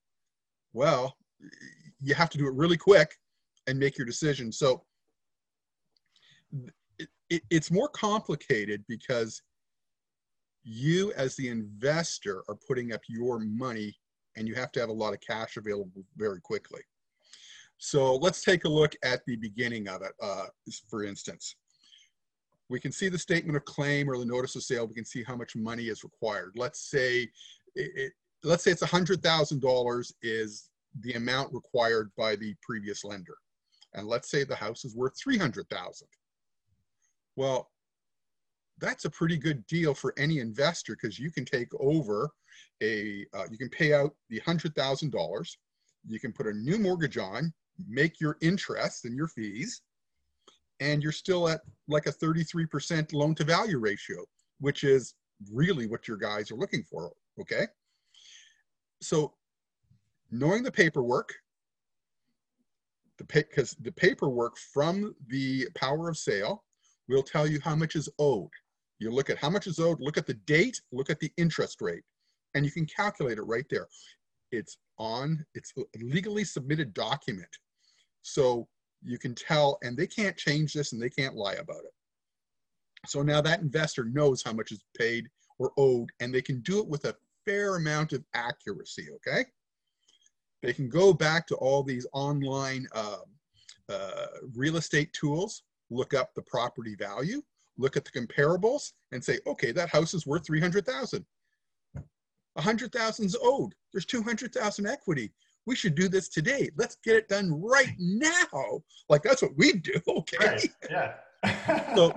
well, 0.78 1.18
you 2.00 2.14
have 2.14 2.30
to 2.30 2.38
do 2.38 2.48
it 2.48 2.54
really 2.54 2.78
quick 2.78 3.16
and 3.66 3.80
make 3.80 3.98
your 3.98 4.06
decision. 4.06 4.52
So 4.52 4.84
it, 7.00 7.10
it, 7.30 7.42
it's 7.50 7.72
more 7.72 7.90
complicated 7.90 8.84
because 8.88 9.42
you 10.64 11.12
as 11.14 11.36
the 11.36 11.50
investor 11.50 12.44
are 12.48 12.58
putting 12.68 12.94
up 12.94 13.02
your 13.10 13.40
money 13.40 13.98
and 14.36 14.48
you 14.48 14.54
have 14.54 14.72
to 14.74 14.80
have 14.80 14.90
a 14.90 14.94
lot 14.94 15.14
of 15.14 15.20
cash 15.20 15.58
available 15.58 16.04
very 16.16 16.40
quickly. 16.42 16.82
So 17.80 18.16
let's 18.16 18.44
take 18.44 18.66
a 18.66 18.70
look 18.70 18.94
at 19.04 19.22
the 19.26 19.36
beginning 19.38 19.88
of 19.88 20.04
it, 20.04 20.12
uh, 20.22 20.46
for 20.90 21.04
instance. 21.04 21.56
We 22.70 22.80
can 22.80 22.92
see 22.92 23.10
the 23.10 23.18
statement 23.18 23.56
of 23.56 23.66
claim 23.66 24.10
or 24.10 24.18
the 24.18 24.26
notice 24.26 24.56
of 24.56 24.64
sale. 24.64 24.86
We 24.86 24.94
can 24.94 25.06
see 25.06 25.24
how 25.24 25.36
much 25.36 25.56
money 25.56 25.86
is 25.86 26.04
required. 26.04 26.52
Let's 26.56 26.92
say, 26.92 27.30
it, 27.76 28.14
let's 28.44 28.64
say 28.64 28.72
it's 28.72 28.84
$100,000 28.84 30.14
is 30.22 30.70
the 31.02 31.14
amount 31.14 31.54
required 31.54 32.12
by 32.18 32.36
the 32.36 32.56
previous 32.62 33.04
lender. 33.04 33.36
And 33.94 34.08
let's 34.08 34.30
say 34.30 34.44
the 34.44 34.56
house 34.56 34.86
is 34.86 34.96
worth 34.96 35.14
300,000. 35.22 36.08
Well, 37.36 37.70
that's 38.80 39.06
a 39.06 39.10
pretty 39.10 39.38
good 39.38 39.66
deal 39.68 39.94
for 39.94 40.14
any 40.18 40.40
investor 40.40 40.96
because 40.96 41.20
you 41.20 41.32
can 41.32 41.46
take 41.46 41.70
over 41.80 42.30
a, 42.82 43.26
uh, 43.34 43.46
you 43.50 43.58
can 43.58 43.70
pay 43.70 43.94
out 43.94 44.14
the 44.30 44.40
$100,000, 44.40 45.58
you 46.08 46.20
can 46.20 46.32
put 46.32 46.48
a 46.48 46.54
new 46.54 46.78
mortgage 46.78 47.18
on, 47.18 47.52
make 47.88 48.20
your 48.20 48.38
interest 48.42 49.06
and 49.06 49.16
your 49.16 49.28
fees, 49.28 49.82
and 50.80 51.02
you're 51.02 51.12
still 51.12 51.48
at 51.50 51.62
like 51.88 52.06
a 52.06 52.12
33% 52.12 53.14
loan 53.14 53.34
to 53.36 53.44
value 53.44 53.80
ratio, 53.80 54.24
which 54.60 54.84
is 54.84 55.16
really 55.52 55.88
what 55.88 56.08
your 56.08 56.18
guys 56.18 56.52
are 56.52 56.56
looking 56.56 56.84
for, 56.84 57.12
okay? 57.40 57.66
So 59.02 59.34
knowing 60.32 60.64
the 60.64 60.72
paperwork, 60.72 61.34
the 63.18 63.24
because 63.26 63.76
the 63.82 63.92
paperwork 63.92 64.58
from 64.58 65.16
the 65.28 65.68
power 65.76 66.10
of 66.10 66.18
sale 66.18 66.64
will 67.08 67.24
tell 67.24 67.48
you 67.48 67.60
how 67.64 67.76
much 67.76 67.96
is 67.96 68.10
owed. 68.20 68.50
You 69.00 69.12
look 69.12 69.30
at 69.30 69.38
how 69.38 69.50
much 69.50 69.68
is 69.68 69.80
owed, 69.80 70.00
look 70.00 70.18
at 70.18 70.26
the 70.26 70.34
date, 70.34 70.82
look 70.92 71.10
at 71.10 71.20
the 71.20 71.32
interest 71.38 71.82
rate, 71.82 72.04
and 72.54 72.66
you 72.66 72.72
can 72.72 72.86
calculate 72.86 73.38
it 73.38 73.44
right 73.44 73.66
there. 73.70 73.88
It's 74.52 74.78
on, 74.98 75.46
it's 75.54 75.74
legally 76.00 76.44
submitted 76.44 76.94
document. 76.94 77.50
So 78.24 78.68
you 79.04 79.20
can 79.20 79.36
tell, 79.36 79.78
and 79.84 79.96
they 79.96 80.08
can't 80.08 80.36
change 80.36 80.74
this 80.74 80.94
and 80.94 81.02
they 81.02 81.10
can't 81.10 81.36
lie 81.36 81.54
about 81.54 81.84
it. 81.84 81.94
So 83.06 83.22
now 83.22 83.42
that 83.42 83.62
investor 83.62 84.06
knows 84.06 84.42
how 84.44 84.54
much 84.54 84.72
is 84.72 84.84
paid 84.98 85.28
or 85.60 85.72
owed, 85.78 86.10
and 86.20 86.34
they 86.34 86.42
can 86.42 86.62
do 86.62 86.80
it 86.80 86.88
with 86.88 87.06
a 87.06 87.16
fair 87.48 87.78
amount 87.78 88.14
of 88.14 88.24
accuracy, 88.34 89.08
okay? 89.16 89.46
They 90.62 90.74
can 90.74 90.90
go 90.90 91.14
back 91.14 91.48
to 91.48 91.56
all 91.56 91.82
these 91.82 92.06
online 92.14 92.88
uh, 92.94 93.20
uh, 93.90 94.26
real 94.56 94.78
estate 94.78 95.14
tools, 95.14 95.64
look 95.90 96.14
up 96.14 96.34
the 96.36 96.42
property 96.42 96.96
value, 96.96 97.42
look 97.78 97.96
at 97.96 98.04
the 98.04 98.12
comparables 98.12 98.92
and 99.12 99.24
say, 99.24 99.40
okay, 99.48 99.72
that 99.72 99.90
house 99.90 100.14
is 100.14 100.28
worth 100.28 100.46
300,000. 100.46 101.26
100,000 102.54 103.26
is 103.26 103.38
owed. 103.42 103.74
There's 103.94 104.06
200,000 104.06 104.88
equity. 104.88 105.32
We 105.66 105.76
should 105.76 105.96
do 105.96 106.10
this 106.10 106.28
today. 106.28 106.70
Let's 106.76 106.98
get 107.04 107.16
it 107.16 107.30
done 107.30 107.62
right 107.62 107.94
now. 108.00 108.82
Like 109.10 109.22
that's 109.22 109.42
what 109.42 109.56
we 109.58 109.74
do. 109.74 109.94
Okay. 110.08 110.38
Right. 110.40 110.70
Yeah. 110.90 111.94
so, 111.96 112.12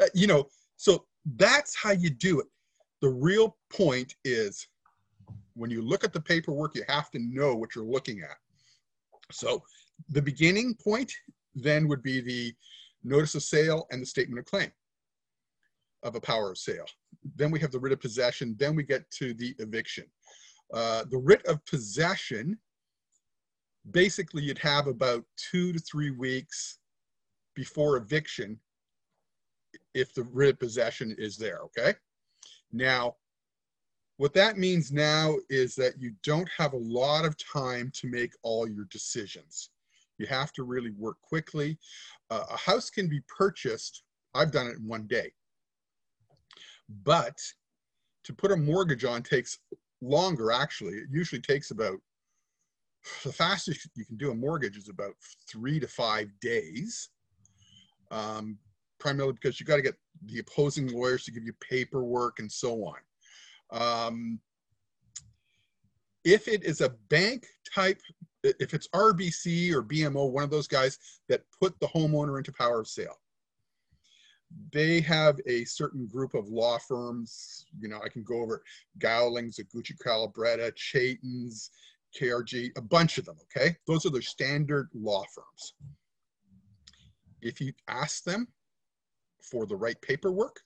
uh, 0.00 0.06
you 0.14 0.26
know, 0.26 0.46
so 0.76 1.04
that's 1.36 1.74
how 1.76 1.90
you 1.90 2.08
do 2.10 2.40
it. 2.40 2.46
The 3.00 3.08
real 3.08 3.56
point 3.70 4.14
is 4.24 4.66
when 5.54 5.70
you 5.70 5.82
look 5.82 6.04
at 6.04 6.12
the 6.12 6.20
paperwork, 6.20 6.74
you 6.74 6.82
have 6.88 7.10
to 7.10 7.18
know 7.18 7.54
what 7.54 7.74
you're 7.74 7.84
looking 7.84 8.20
at. 8.20 8.36
So 9.30 9.62
the 10.08 10.22
beginning 10.22 10.74
point 10.74 11.12
then 11.54 11.88
would 11.88 12.02
be 12.02 12.20
the 12.20 12.54
notice 13.04 13.34
of 13.34 13.42
sale 13.42 13.86
and 13.90 14.00
the 14.02 14.06
statement 14.06 14.38
of 14.38 14.46
claim 14.46 14.70
of 16.02 16.14
a 16.14 16.20
power 16.20 16.50
of 16.50 16.58
sale. 16.58 16.86
Then 17.36 17.50
we 17.50 17.58
have 17.60 17.72
the 17.72 17.80
writ 17.80 17.92
of 17.92 18.00
possession. 18.00 18.54
Then 18.58 18.76
we 18.76 18.84
get 18.84 19.10
to 19.12 19.34
the 19.34 19.54
eviction. 19.58 20.04
Uh, 20.72 21.04
the 21.10 21.18
writ 21.18 21.44
of 21.46 21.64
possession, 21.66 22.58
basically 23.90 24.42
you'd 24.42 24.58
have 24.58 24.86
about 24.86 25.24
two 25.36 25.72
to 25.72 25.78
three 25.78 26.10
weeks 26.10 26.78
before 27.54 27.96
eviction 27.96 28.58
if 29.94 30.14
the 30.14 30.22
writ 30.24 30.50
of 30.50 30.58
possession 30.60 31.14
is 31.18 31.36
there, 31.36 31.58
okay? 31.62 31.94
Now, 32.72 33.16
what 34.16 34.34
that 34.34 34.58
means 34.58 34.90
now 34.90 35.36
is 35.48 35.74
that 35.76 36.00
you 36.00 36.12
don't 36.24 36.48
have 36.56 36.72
a 36.72 36.78
lot 36.78 37.24
of 37.24 37.36
time 37.38 37.92
to 37.94 38.08
make 38.08 38.32
all 38.42 38.68
your 38.68 38.86
decisions. 38.90 39.70
You 40.18 40.26
have 40.26 40.52
to 40.54 40.64
really 40.64 40.90
work 40.90 41.20
quickly. 41.22 41.78
Uh, 42.30 42.44
a 42.50 42.56
house 42.56 42.90
can 42.90 43.08
be 43.08 43.20
purchased, 43.28 44.02
I've 44.34 44.50
done 44.50 44.66
it 44.66 44.78
in 44.78 44.88
one 44.88 45.06
day. 45.06 45.32
But 47.04 47.36
to 48.24 48.32
put 48.32 48.50
a 48.50 48.56
mortgage 48.56 49.04
on 49.04 49.22
takes 49.22 49.58
longer, 50.00 50.50
actually. 50.50 50.94
It 50.94 51.08
usually 51.10 51.40
takes 51.40 51.70
about, 51.70 51.98
the 53.24 53.32
fastest 53.32 53.88
you 53.94 54.04
can 54.04 54.16
do 54.16 54.32
a 54.32 54.34
mortgage 54.34 54.76
is 54.76 54.88
about 54.88 55.14
three 55.48 55.78
to 55.80 55.86
five 55.86 56.28
days. 56.40 57.08
Um, 58.10 58.58
primarily 58.98 59.34
because 59.34 59.60
you 59.60 59.66
got 59.66 59.76
to 59.76 59.82
get 59.82 59.94
the 60.26 60.38
opposing 60.40 60.88
lawyers 60.88 61.24
to 61.24 61.32
give 61.32 61.44
you 61.44 61.52
paperwork 61.60 62.38
and 62.38 62.50
so 62.50 62.84
on. 62.84 62.98
Um, 63.70 64.40
if 66.24 66.48
it 66.48 66.64
is 66.64 66.80
a 66.80 66.90
bank 67.08 67.46
type 67.74 68.00
if 68.44 68.74
it's 68.74 68.88
RBC 68.88 69.72
or 69.72 69.82
BMO, 69.82 70.30
one 70.30 70.44
of 70.44 70.50
those 70.50 70.68
guys 70.68 70.98
that 71.28 71.42
put 71.60 71.78
the 71.80 71.88
homeowner 71.88 72.38
into 72.38 72.52
power 72.52 72.80
of 72.80 72.86
sale, 72.86 73.18
they 74.72 75.00
have 75.00 75.38
a 75.46 75.64
certain 75.64 76.06
group 76.06 76.34
of 76.34 76.48
law 76.48 76.78
firms. 76.78 77.66
You 77.80 77.88
know, 77.88 78.00
I 78.02 78.08
can 78.08 78.22
go 78.22 78.40
over 78.40 78.62
Gowlings, 78.98 79.58
Agueci 79.58 79.96
Calabretta, 79.98 80.74
Chaitons, 80.74 81.70
KRG, 82.18 82.70
a 82.76 82.80
bunch 82.80 83.18
of 83.18 83.26
them, 83.26 83.36
okay? 83.44 83.76
Those 83.86 84.06
are 84.06 84.10
the 84.10 84.22
standard 84.22 84.88
law 84.94 85.24
firms. 85.34 85.74
If 87.42 87.60
you 87.60 87.72
ask 87.88 88.24
them 88.24 88.48
for 89.42 89.66
the 89.66 89.76
right 89.76 90.00
paperwork, 90.02 90.60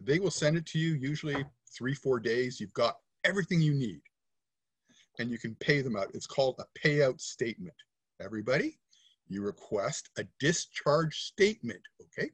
they 0.00 0.18
will 0.18 0.30
send 0.30 0.56
it 0.56 0.66
to 0.66 0.78
you 0.78 0.94
usually 0.94 1.44
three, 1.76 1.94
four 1.94 2.20
days. 2.20 2.60
You've 2.60 2.72
got 2.74 2.96
everything 3.24 3.60
you 3.60 3.74
need 3.74 4.00
and 5.18 5.30
you 5.30 5.38
can 5.38 5.54
pay 5.56 5.80
them 5.80 5.96
out. 5.96 6.10
It's 6.14 6.26
called 6.26 6.56
a 6.58 6.78
payout 6.78 7.20
statement. 7.20 7.76
Everybody, 8.20 8.78
you 9.28 9.42
request 9.42 10.10
a 10.18 10.24
discharge 10.40 11.16
statement, 11.16 11.80
okay? 12.02 12.30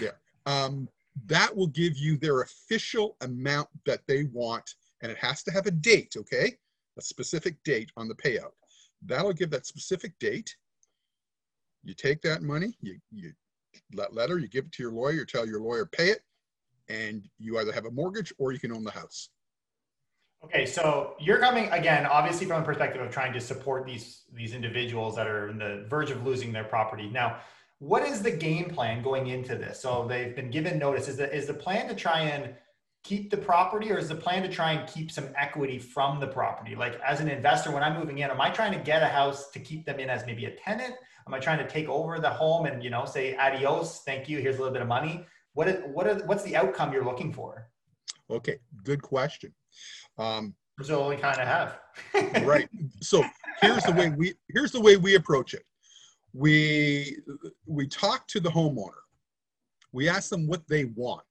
There. 0.00 0.18
Um, 0.46 0.88
that 1.26 1.54
will 1.54 1.68
give 1.68 1.96
you 1.96 2.16
their 2.16 2.42
official 2.42 3.16
amount 3.20 3.68
that 3.86 4.00
they 4.06 4.24
want, 4.24 4.74
and 5.02 5.10
it 5.10 5.18
has 5.18 5.42
to 5.44 5.50
have 5.50 5.66
a 5.66 5.70
date, 5.70 6.14
okay? 6.16 6.56
A 6.98 7.02
specific 7.02 7.56
date 7.64 7.90
on 7.96 8.08
the 8.08 8.14
payout. 8.14 8.52
That'll 9.04 9.32
give 9.32 9.50
that 9.50 9.66
specific 9.66 10.18
date. 10.18 10.56
You 11.84 11.94
take 11.94 12.20
that 12.22 12.42
money, 12.42 12.76
you, 12.80 12.98
you 13.12 13.32
that 13.92 14.14
letter, 14.14 14.38
you 14.38 14.48
give 14.48 14.66
it 14.66 14.72
to 14.72 14.82
your 14.82 14.92
lawyer, 14.92 15.24
tell 15.24 15.46
your 15.46 15.60
lawyer 15.60 15.86
pay 15.86 16.08
it, 16.08 16.20
and 16.88 17.28
you 17.38 17.58
either 17.58 17.72
have 17.72 17.86
a 17.86 17.90
mortgage 17.90 18.32
or 18.38 18.52
you 18.52 18.58
can 18.58 18.72
own 18.72 18.84
the 18.84 18.90
house. 18.90 19.30
Okay, 20.44 20.66
so 20.66 21.14
you're 21.18 21.40
coming 21.40 21.68
again, 21.70 22.06
obviously 22.06 22.46
from 22.46 22.60
the 22.60 22.66
perspective 22.66 23.02
of 23.02 23.10
trying 23.10 23.32
to 23.32 23.40
support 23.40 23.84
these 23.84 24.22
these 24.32 24.54
individuals 24.54 25.16
that 25.16 25.26
are 25.26 25.48
in 25.48 25.58
the 25.58 25.84
verge 25.88 26.10
of 26.10 26.24
losing 26.24 26.52
their 26.52 26.64
property. 26.64 27.08
Now, 27.08 27.38
what 27.80 28.04
is 28.04 28.22
the 28.22 28.30
game 28.30 28.70
plan 28.70 29.02
going 29.02 29.26
into 29.26 29.56
this? 29.56 29.80
So 29.80 30.06
they've 30.08 30.34
been 30.36 30.50
given 30.50 30.78
notice. 30.78 31.08
Is 31.08 31.16
the 31.16 31.32
is 31.34 31.46
the 31.46 31.54
plan 31.54 31.88
to 31.88 31.94
try 31.94 32.20
and 32.20 32.54
keep 33.08 33.30
the 33.30 33.36
property, 33.38 33.90
or 33.90 33.96
is 33.96 34.08
the 34.08 34.14
plan 34.14 34.42
to 34.42 34.50
try 34.50 34.72
and 34.72 34.86
keep 34.86 35.10
some 35.10 35.28
equity 35.34 35.78
from 35.78 36.20
the 36.20 36.26
property? 36.26 36.76
Like 36.76 37.00
as 37.00 37.20
an 37.20 37.28
investor, 37.28 37.70
when 37.70 37.82
I'm 37.82 37.98
moving 37.98 38.18
in, 38.18 38.30
am 38.30 38.38
I 38.38 38.50
trying 38.50 38.72
to 38.72 38.78
get 38.78 39.02
a 39.02 39.06
house 39.06 39.50
to 39.52 39.58
keep 39.58 39.86
them 39.86 39.98
in 39.98 40.10
as 40.10 40.26
maybe 40.26 40.44
a 40.44 40.50
tenant? 40.50 40.94
Am 41.26 41.32
I 41.32 41.38
trying 41.38 41.58
to 41.58 41.66
take 41.66 41.88
over 41.88 42.18
the 42.18 42.28
home 42.28 42.66
and 42.66 42.84
you 42.84 42.90
know 42.90 43.06
say 43.06 43.34
adios, 43.36 44.02
thank 44.04 44.28
you, 44.28 44.38
here's 44.38 44.56
a 44.56 44.58
little 44.58 44.74
bit 44.74 44.82
of 44.82 44.88
money? 44.88 45.24
What 45.54 45.68
is 45.68 45.82
what 45.86 46.06
is 46.06 46.22
what's 46.24 46.42
the 46.42 46.54
outcome 46.54 46.92
you're 46.92 47.04
looking 47.04 47.32
for? 47.32 47.70
Okay, 48.30 48.58
good 48.84 49.00
question. 49.00 49.54
Um, 50.18 50.54
That's 50.76 50.90
all 50.90 51.08
we 51.08 51.16
kind 51.16 51.40
of 51.40 51.48
have. 51.48 51.78
right. 52.44 52.68
So 53.00 53.24
here's 53.62 53.84
the 53.84 53.92
way 53.92 54.10
we 54.10 54.34
here's 54.50 54.70
the 54.70 54.82
way 54.82 54.98
we 54.98 55.14
approach 55.14 55.54
it. 55.54 55.64
We 56.34 57.16
we 57.64 57.86
talk 57.88 58.28
to 58.28 58.40
the 58.40 58.50
homeowner. 58.50 59.02
We 59.92 60.10
ask 60.10 60.28
them 60.28 60.46
what 60.46 60.68
they 60.68 60.84
want. 60.84 61.24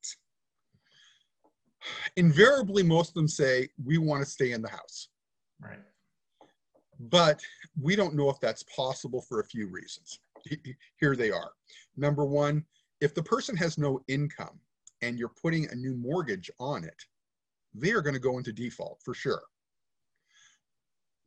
Invariably 2.15 2.83
most 2.83 3.09
of 3.09 3.13
them 3.15 3.27
say 3.27 3.69
we 3.83 3.97
want 3.97 4.23
to 4.23 4.29
stay 4.29 4.51
in 4.51 4.61
the 4.61 4.69
house. 4.69 5.09
Right. 5.59 5.79
but 6.99 7.39
we 7.79 7.95
don't 7.95 8.15
know 8.15 8.29
if 8.29 8.39
that's 8.39 8.63
possible 8.63 9.21
for 9.21 9.39
a 9.39 9.45
few 9.45 9.67
reasons. 9.67 10.19
He- 10.43 10.59
he- 10.63 10.75
here 10.99 11.15
they 11.15 11.31
are. 11.31 11.51
Number 11.95 12.25
one 12.25 12.65
if 13.01 13.13
the 13.13 13.21
person 13.23 13.55
has 13.57 13.77
no 13.77 14.03
income 14.07 14.59
and 15.03 15.19
you're 15.19 15.29
putting 15.41 15.67
a 15.69 15.75
new 15.75 15.95
mortgage 15.95 16.49
on 16.59 16.83
it 16.83 17.03
they 17.75 17.91
are 17.91 18.01
going 18.01 18.15
to 18.15 18.19
go 18.19 18.37
into 18.39 18.51
default 18.51 18.99
for 19.03 19.13
sure. 19.13 19.43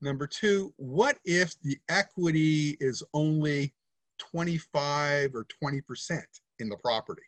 Number 0.00 0.26
two 0.26 0.72
what 0.76 1.18
if 1.24 1.60
the 1.60 1.78
equity 1.88 2.76
is 2.80 3.02
only 3.14 3.74
25 4.18 5.34
or 5.34 5.44
20 5.44 5.80
percent 5.82 6.26
in 6.58 6.68
the 6.68 6.76
property? 6.78 7.22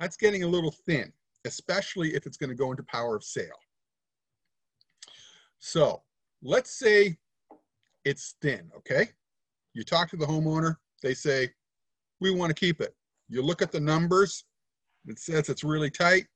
That's 0.00 0.16
getting 0.16 0.42
a 0.42 0.48
little 0.48 0.72
thin 0.86 1.12
especially 1.46 2.14
if 2.14 2.26
it's 2.26 2.36
going 2.36 2.50
to 2.50 2.56
go 2.56 2.70
into 2.70 2.82
power 2.84 3.16
of 3.16 3.24
sale. 3.24 3.48
So 5.58 6.02
let's 6.42 6.78
say 6.78 7.16
it's 8.04 8.36
thin, 8.40 8.70
okay? 8.76 9.08
You 9.74 9.84
talk 9.84 10.10
to 10.10 10.16
the 10.16 10.26
homeowner, 10.26 10.76
they 11.02 11.14
say, 11.14 11.50
we 12.20 12.30
want 12.30 12.50
to 12.50 12.54
keep 12.54 12.80
it. 12.80 12.94
You 13.28 13.42
look 13.42 13.62
at 13.62 13.72
the 13.72 13.80
numbers, 13.80 14.44
it 15.06 15.18
says 15.18 15.48
it's 15.48 15.64
really 15.64 15.90
tight. 15.90 16.26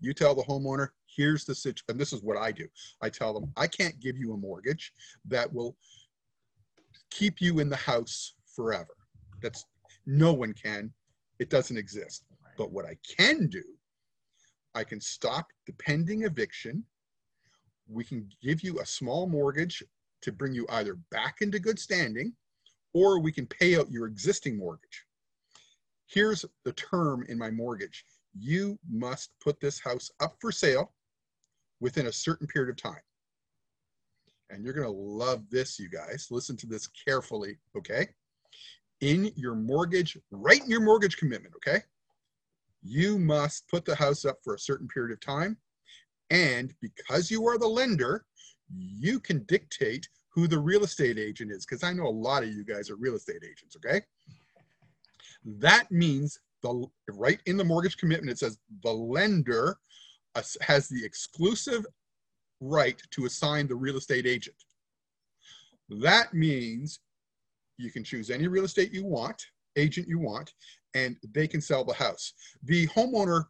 You 0.00 0.12
tell 0.12 0.34
the 0.34 0.42
homeowner, 0.42 0.88
here's 1.06 1.44
the 1.44 1.54
situation. 1.54 1.84
And 1.88 2.00
this 2.00 2.12
is 2.12 2.22
what 2.22 2.36
I 2.36 2.52
do. 2.52 2.66
I 3.02 3.10
tell 3.10 3.32
them, 3.32 3.52
I 3.56 3.66
can't 3.66 3.98
give 4.00 4.16
you 4.16 4.32
a 4.32 4.36
mortgage 4.36 4.92
that 5.28 5.52
will 5.52 5.76
keep 7.10 7.40
you 7.40 7.58
in 7.58 7.68
the 7.68 7.76
house 7.76 8.34
forever. 8.54 8.96
That's 9.42 9.64
no 10.06 10.32
one 10.32 10.54
can. 10.54 10.92
It 11.38 11.50
doesn't 11.50 11.76
exist. 11.76 12.24
But 12.56 12.72
what 12.72 12.84
I 12.84 12.96
can 13.16 13.46
do 13.46 13.62
I 14.74 14.84
can 14.84 15.00
stop 15.00 15.48
the 15.66 15.72
pending 15.74 16.22
eviction. 16.22 16.84
We 17.88 18.04
can 18.04 18.28
give 18.42 18.62
you 18.62 18.80
a 18.80 18.86
small 18.86 19.26
mortgage 19.26 19.82
to 20.22 20.32
bring 20.32 20.54
you 20.54 20.66
either 20.70 20.94
back 21.10 21.36
into 21.40 21.58
good 21.58 21.78
standing 21.78 22.32
or 22.92 23.20
we 23.20 23.32
can 23.32 23.46
pay 23.46 23.76
out 23.78 23.90
your 23.90 24.06
existing 24.06 24.58
mortgage. 24.58 25.04
Here's 26.06 26.44
the 26.64 26.72
term 26.72 27.24
in 27.28 27.38
my 27.38 27.50
mortgage. 27.50 28.04
You 28.38 28.78
must 28.90 29.30
put 29.42 29.60
this 29.60 29.80
house 29.80 30.10
up 30.20 30.36
for 30.40 30.52
sale 30.52 30.92
within 31.80 32.06
a 32.06 32.12
certain 32.12 32.46
period 32.46 32.70
of 32.70 32.76
time. 32.76 33.02
And 34.50 34.64
you're 34.64 34.74
going 34.74 34.86
to 34.86 34.92
love 34.92 35.48
this, 35.50 35.78
you 35.78 35.88
guys. 35.88 36.28
Listen 36.30 36.56
to 36.58 36.66
this 36.66 36.88
carefully, 36.88 37.58
okay? 37.76 38.08
In 39.00 39.32
your 39.36 39.54
mortgage, 39.54 40.18
write 40.30 40.62
in 40.62 40.70
your 40.70 40.80
mortgage 40.80 41.16
commitment, 41.16 41.54
okay? 41.56 41.82
You 42.82 43.18
must 43.18 43.68
put 43.68 43.84
the 43.84 43.94
house 43.94 44.24
up 44.24 44.38
for 44.42 44.54
a 44.54 44.58
certain 44.58 44.88
period 44.88 45.12
of 45.12 45.20
time. 45.20 45.56
And 46.30 46.72
because 46.80 47.30
you 47.30 47.46
are 47.48 47.58
the 47.58 47.66
lender, 47.66 48.24
you 48.72 49.18
can 49.20 49.44
dictate 49.44 50.08
who 50.32 50.46
the 50.46 50.58
real 50.58 50.84
estate 50.84 51.18
agent 51.18 51.50
is. 51.50 51.66
Because 51.66 51.82
I 51.82 51.92
know 51.92 52.06
a 52.06 52.08
lot 52.08 52.42
of 52.42 52.50
you 52.50 52.64
guys 52.64 52.88
are 52.88 52.96
real 52.96 53.16
estate 53.16 53.42
agents, 53.42 53.76
okay? 53.76 54.02
That 55.44 55.90
means 55.90 56.38
the 56.62 56.86
right 57.08 57.40
in 57.46 57.56
the 57.56 57.64
mortgage 57.64 57.96
commitment, 57.96 58.30
it 58.30 58.38
says 58.38 58.58
the 58.82 58.92
lender 58.92 59.78
has 60.60 60.88
the 60.88 61.04
exclusive 61.04 61.84
right 62.60 63.02
to 63.10 63.24
assign 63.24 63.66
the 63.66 63.74
real 63.74 63.96
estate 63.96 64.26
agent. 64.26 64.56
That 65.88 66.32
means 66.34 67.00
you 67.78 67.90
can 67.90 68.04
choose 68.04 68.30
any 68.30 68.46
real 68.46 68.64
estate 68.64 68.92
you 68.92 69.04
want, 69.04 69.42
agent 69.76 70.06
you 70.06 70.18
want, 70.18 70.52
and 70.94 71.16
they 71.34 71.46
can 71.46 71.60
sell 71.60 71.84
the 71.84 71.94
house. 71.94 72.32
The 72.64 72.86
homeowner 72.88 73.44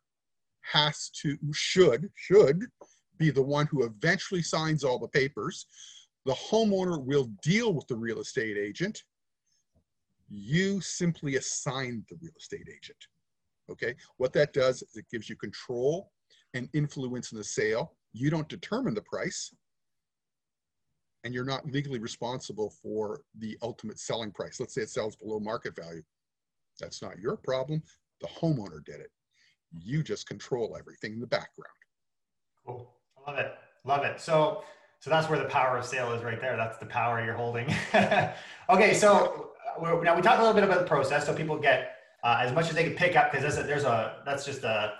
has 0.62 1.10
to, 1.22 1.36
should, 1.52 2.10
should 2.14 2.66
be 3.18 3.30
the 3.30 3.42
one 3.42 3.66
who 3.66 3.84
eventually 3.84 4.42
signs 4.42 4.84
all 4.84 4.98
the 4.98 5.08
papers. 5.08 5.66
The 6.26 6.34
homeowner 6.34 7.02
will 7.02 7.30
deal 7.42 7.72
with 7.72 7.86
the 7.86 7.96
real 7.96 8.20
estate 8.20 8.56
agent. 8.56 9.02
You 10.28 10.80
simply 10.80 11.36
assign 11.36 12.04
the 12.08 12.16
real 12.20 12.32
estate 12.38 12.68
agent. 12.68 12.98
Okay, 13.70 13.94
what 14.16 14.32
that 14.32 14.52
does 14.52 14.82
is 14.82 14.96
it 14.96 15.06
gives 15.10 15.28
you 15.28 15.36
control 15.36 16.10
and 16.54 16.68
influence 16.72 17.32
in 17.32 17.38
the 17.38 17.44
sale. 17.44 17.94
You 18.12 18.28
don't 18.28 18.48
determine 18.48 18.94
the 18.94 19.02
price, 19.02 19.54
and 21.22 21.32
you're 21.32 21.44
not 21.44 21.70
legally 21.70 22.00
responsible 22.00 22.74
for 22.82 23.22
the 23.38 23.56
ultimate 23.62 24.00
selling 24.00 24.32
price. 24.32 24.58
Let's 24.58 24.74
say 24.74 24.82
it 24.82 24.90
sells 24.90 25.14
below 25.14 25.38
market 25.38 25.76
value 25.76 26.02
that's 26.80 27.02
not 27.02 27.18
your 27.18 27.36
problem. 27.36 27.82
The 28.20 28.26
homeowner 28.26 28.84
did 28.84 29.00
it. 29.00 29.10
You 29.78 30.02
just 30.02 30.26
control 30.26 30.76
everything 30.78 31.12
in 31.12 31.20
the 31.20 31.26
background. 31.26 31.68
Cool. 32.66 32.92
I 33.16 33.30
love 33.30 33.38
it. 33.38 33.54
Love 33.84 34.04
it. 34.04 34.20
So, 34.20 34.64
so 34.98 35.10
that's 35.10 35.28
where 35.30 35.38
the 35.38 35.46
power 35.46 35.78
of 35.78 35.84
sale 35.84 36.12
is 36.12 36.22
right 36.22 36.40
there. 36.40 36.56
That's 36.56 36.78
the 36.78 36.86
power 36.86 37.24
you're 37.24 37.34
holding. 37.34 37.66
okay. 38.68 38.94
So 38.94 39.52
uh, 39.80 40.00
now 40.02 40.16
we 40.16 40.22
talked 40.22 40.40
a 40.40 40.42
little 40.42 40.54
bit 40.54 40.64
about 40.64 40.80
the 40.80 40.86
process 40.86 41.26
so 41.26 41.34
people 41.34 41.56
get 41.58 41.96
uh, 42.22 42.38
as 42.40 42.52
much 42.52 42.68
as 42.68 42.74
they 42.74 42.84
can 42.84 42.94
pick 42.94 43.16
up 43.16 43.30
because 43.30 43.42
there's 43.42 43.64
a, 43.64 43.66
there's 43.66 43.84
a, 43.84 44.16
that's 44.26 44.44
just 44.44 44.64
a 44.64 44.94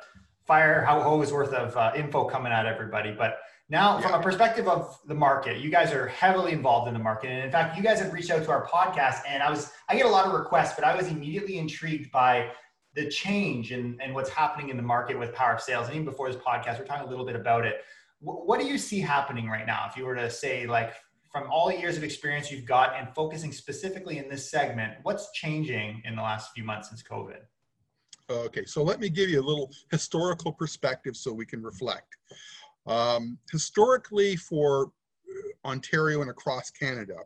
fire 0.46 0.84
ho 0.84 1.02
hose 1.02 1.32
worth 1.32 1.52
of 1.52 1.76
uh, 1.76 1.92
info 1.94 2.24
coming 2.24 2.52
at 2.52 2.66
everybody. 2.66 3.12
But 3.12 3.38
now, 3.70 3.98
yeah. 3.98 4.08
from 4.08 4.20
a 4.20 4.22
perspective 4.22 4.66
of 4.66 4.98
the 5.06 5.14
market, 5.14 5.60
you 5.60 5.70
guys 5.70 5.92
are 5.92 6.08
heavily 6.08 6.52
involved 6.52 6.88
in 6.88 6.94
the 6.94 7.00
market, 7.00 7.30
and 7.30 7.44
in 7.44 7.50
fact, 7.50 7.76
you 7.76 7.82
guys 7.82 8.00
have 8.00 8.12
reached 8.12 8.30
out 8.30 8.42
to 8.42 8.50
our 8.50 8.66
podcast, 8.66 9.20
and 9.28 9.42
I 9.42 9.48
was 9.48 9.70
I 9.88 9.96
get 9.96 10.06
a 10.06 10.08
lot 10.08 10.26
of 10.26 10.32
requests, 10.32 10.74
but 10.74 10.84
I 10.84 10.96
was 10.96 11.08
immediately 11.08 11.58
intrigued 11.58 12.10
by 12.10 12.50
the 12.94 13.08
change 13.08 13.70
and 13.70 14.00
and 14.02 14.12
what's 14.12 14.30
happening 14.30 14.70
in 14.70 14.76
the 14.76 14.82
market 14.82 15.16
with 15.16 15.32
power 15.34 15.54
of 15.54 15.60
sales. 15.60 15.86
And 15.86 15.94
even 15.94 16.04
before 16.04 16.30
this 16.30 16.40
podcast, 16.42 16.80
we're 16.80 16.84
talking 16.84 17.06
a 17.06 17.10
little 17.10 17.24
bit 17.24 17.36
about 17.36 17.64
it. 17.64 17.76
What 18.20 18.60
do 18.60 18.66
you 18.66 18.76
see 18.76 19.00
happening 19.00 19.48
right 19.48 19.66
now? 19.66 19.86
If 19.88 19.96
you 19.96 20.04
were 20.04 20.16
to 20.16 20.28
say, 20.28 20.66
like, 20.66 20.92
from 21.32 21.48
all 21.50 21.68
the 21.68 21.78
years 21.78 21.96
of 21.96 22.04
experience 22.04 22.50
you've 22.50 22.66
got 22.66 22.94
and 22.96 23.08
focusing 23.14 23.52
specifically 23.52 24.18
in 24.18 24.28
this 24.28 24.50
segment, 24.50 24.94
what's 25.04 25.30
changing 25.32 26.02
in 26.04 26.16
the 26.16 26.22
last 26.22 26.50
few 26.54 26.64
months 26.64 26.88
since 26.88 27.02
COVID? 27.02 27.38
Okay, 28.28 28.64
so 28.64 28.82
let 28.82 29.00
me 29.00 29.08
give 29.08 29.28
you 29.28 29.40
a 29.40 29.46
little 29.46 29.70
historical 29.90 30.52
perspective 30.52 31.16
so 31.16 31.32
we 31.32 31.46
can 31.46 31.62
reflect. 31.62 32.16
Um, 32.86 33.38
historically, 33.50 34.36
for 34.36 34.86
uh, 34.86 35.68
Ontario 35.68 36.22
and 36.22 36.30
across 36.30 36.70
Canada, 36.70 37.16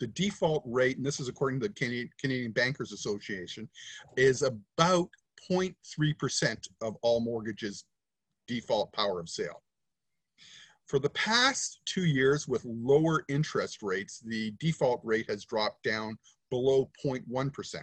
the 0.00 0.08
default 0.08 0.62
rate, 0.66 0.96
and 0.96 1.06
this 1.06 1.20
is 1.20 1.28
according 1.28 1.60
to 1.60 1.68
the 1.68 1.74
Canadian, 1.74 2.10
Canadian 2.20 2.52
Bankers 2.52 2.92
Association, 2.92 3.68
is 4.16 4.42
about 4.42 5.08
0.3% 5.50 6.68
of 6.82 6.96
all 7.02 7.20
mortgages 7.20 7.84
default 8.46 8.92
power 8.92 9.20
of 9.20 9.28
sale. 9.28 9.62
For 10.86 10.98
the 10.98 11.10
past 11.10 11.80
two 11.84 12.04
years 12.04 12.46
with 12.46 12.64
lower 12.64 13.24
interest 13.28 13.82
rates, 13.82 14.20
the 14.20 14.52
default 14.60 15.00
rate 15.02 15.28
has 15.28 15.44
dropped 15.44 15.82
down 15.82 16.16
below 16.50 16.88
0.1%. 17.04 17.82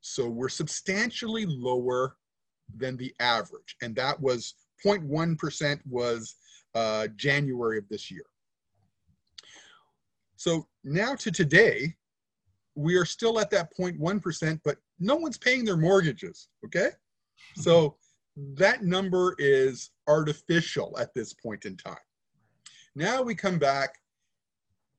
So 0.00 0.28
we're 0.28 0.48
substantially 0.48 1.44
lower 1.46 2.16
than 2.74 2.96
the 2.96 3.14
average. 3.20 3.76
And 3.82 3.94
that 3.96 4.18
was 4.20 4.54
0.1% 4.84 5.80
was 5.86 6.34
uh, 6.74 7.08
January 7.16 7.78
of 7.78 7.88
this 7.88 8.10
year. 8.10 8.24
So 10.36 10.66
now 10.84 11.14
to 11.16 11.30
today, 11.30 11.94
we 12.74 12.96
are 12.96 13.06
still 13.06 13.40
at 13.40 13.50
that 13.50 13.70
0.1%, 13.78 14.60
but 14.64 14.76
no 15.00 15.16
one's 15.16 15.38
paying 15.38 15.64
their 15.64 15.78
mortgages, 15.78 16.48
okay? 16.64 16.90
So 17.56 17.96
that 18.36 18.82
number 18.82 19.34
is 19.38 19.90
artificial 20.06 20.96
at 20.98 21.14
this 21.14 21.32
point 21.32 21.64
in 21.64 21.76
time. 21.76 21.96
Now 22.94 23.22
we 23.22 23.34
come 23.34 23.58
back. 23.58 23.96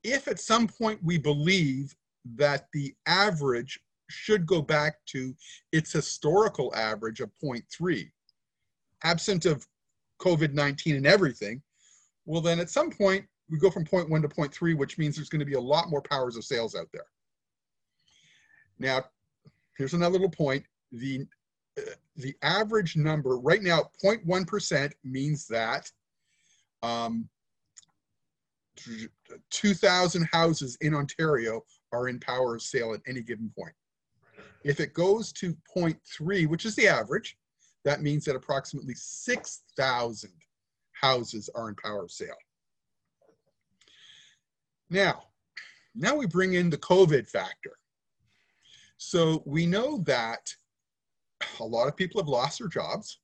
If 0.04 0.28
at 0.28 0.40
some 0.40 0.68
point 0.68 1.00
we 1.04 1.18
believe 1.18 1.96
that 2.36 2.68
the 2.74 2.96
average 3.06 3.80
should 4.10 4.46
go 4.46 4.62
back 4.62 4.96
to 5.08 5.36
its 5.72 5.92
historical 5.92 6.74
average 6.76 7.20
of 7.20 7.32
0.3, 7.44 8.10
absent 9.04 9.46
of 9.46 9.66
COVID-19 10.20 10.98
and 10.98 11.08
everything, 11.08 11.62
well, 12.26 12.42
then 12.42 12.60
at 12.60 12.70
some 12.70 12.92
point 12.92 13.26
we 13.50 13.58
go 13.58 13.70
from 13.70 13.86
point 13.86 14.10
one 14.10 14.22
to 14.22 14.30
point 14.30 14.54
three, 14.54 14.74
which 14.74 14.98
means 14.98 15.16
there's 15.16 15.30
going 15.30 15.40
to 15.40 15.46
be 15.46 15.54
a 15.54 15.60
lot 15.60 15.90
more 15.90 16.02
powers 16.02 16.36
of 16.36 16.44
sales 16.44 16.76
out 16.76 16.88
there. 16.92 17.06
Now, 18.80 19.06
here's 19.78 19.94
another 19.94 20.14
little 20.14 20.30
point. 20.30 20.64
The, 20.92 21.26
uh, 21.78 21.92
the 22.16 22.36
average 22.42 22.96
number 22.96 23.38
right 23.38 23.64
now, 23.64 23.90
0.1% 24.04 24.92
means 25.04 25.48
that 25.48 25.90
um, 26.84 27.28
2,000 29.50 30.30
houses 30.32 30.78
in 30.82 30.94
Ontario 30.94 31.64
are 31.92 32.08
in 32.10 32.20
power 32.20 32.56
of 32.56 32.62
sale 32.62 32.94
at 32.94 33.02
any 33.08 33.22
given 33.22 33.52
point. 33.58 33.74
If 34.64 34.80
it 34.80 34.94
goes 34.94 35.32
to 35.34 35.56
0.3, 35.76 36.48
which 36.48 36.66
is 36.66 36.76
the 36.76 36.88
average, 36.88 37.38
that 37.88 38.02
means 38.02 38.26
that 38.26 38.36
approximately 38.36 38.94
6,000 38.94 40.30
houses 40.92 41.50
are 41.56 41.70
in 41.70 41.76
power 41.76 42.04
of 42.04 42.12
sale. 42.12 42.36
Now, 44.90 45.24
now 45.96 46.14
we 46.14 46.28
bring 46.28 46.56
in 46.56 46.70
the 46.70 46.78
COVID 46.78 47.30
factor. 47.30 47.78
So 48.98 49.42
we 49.46 49.66
know 49.66 50.00
that 50.00 50.54
a 51.62 51.64
lot 51.64 51.88
of 51.88 51.96
people 51.96 52.20
have 52.20 52.28
lost 52.28 52.60
their 52.60 52.68
jobs. 52.68 53.20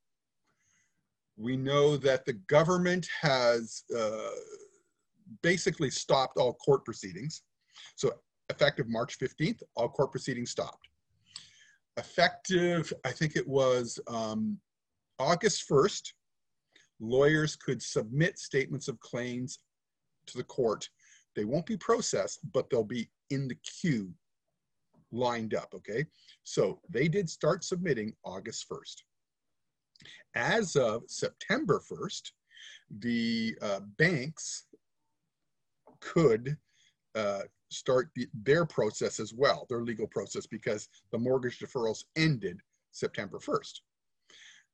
We 1.35 1.57
know 1.57 1.97
that 1.97 2.25
the 2.25 2.33
government 2.47 3.05
has 3.19 3.83
uh, 3.93 4.29
basically 5.41 5.89
stopped 5.89 6.37
all 6.37 6.53
court 6.53 6.85
proceedings. 6.85 7.41
So 7.97 8.13
effective 8.49 8.87
March 8.87 9.19
15th, 9.19 9.61
all 9.75 9.89
court 9.89 10.11
proceedings 10.11 10.51
stopped. 10.51 10.87
Effective, 11.97 12.91
I 13.05 13.11
think 13.11 13.35
it 13.35 13.47
was 13.47 13.99
um, 14.07 14.57
August 15.19 15.69
1st, 15.69 16.01
lawyers 16.99 17.55
could 17.55 17.81
submit 17.81 18.39
statements 18.39 18.87
of 18.87 18.99
claims 18.99 19.59
to 20.27 20.37
the 20.37 20.43
court. 20.43 20.89
They 21.35 21.45
won't 21.45 21.65
be 21.65 21.77
processed, 21.77 22.39
but 22.51 22.69
they'll 22.69 22.83
be 22.83 23.09
in 23.29 23.47
the 23.47 23.57
queue 23.63 24.13
lined 25.11 25.53
up, 25.53 25.73
okay? 25.75 26.05
So 26.43 26.79
they 26.89 27.07
did 27.07 27.29
start 27.29 27.63
submitting 27.63 28.13
August 28.23 28.65
1st. 28.69 28.95
As 30.35 30.75
of 30.75 31.03
September 31.07 31.81
1st, 31.91 32.31
the 32.99 33.55
uh, 33.61 33.81
banks 33.97 34.65
could 35.99 36.57
uh, 37.15 37.41
start 37.73 38.09
the, 38.15 38.27
their 38.43 38.65
process 38.65 39.19
as 39.19 39.33
well, 39.33 39.65
their 39.69 39.81
legal 39.81 40.07
process, 40.07 40.45
because 40.45 40.87
the 41.11 41.17
mortgage 41.17 41.59
deferrals 41.59 42.03
ended 42.15 42.59
September 42.91 43.39
1st. 43.39 43.79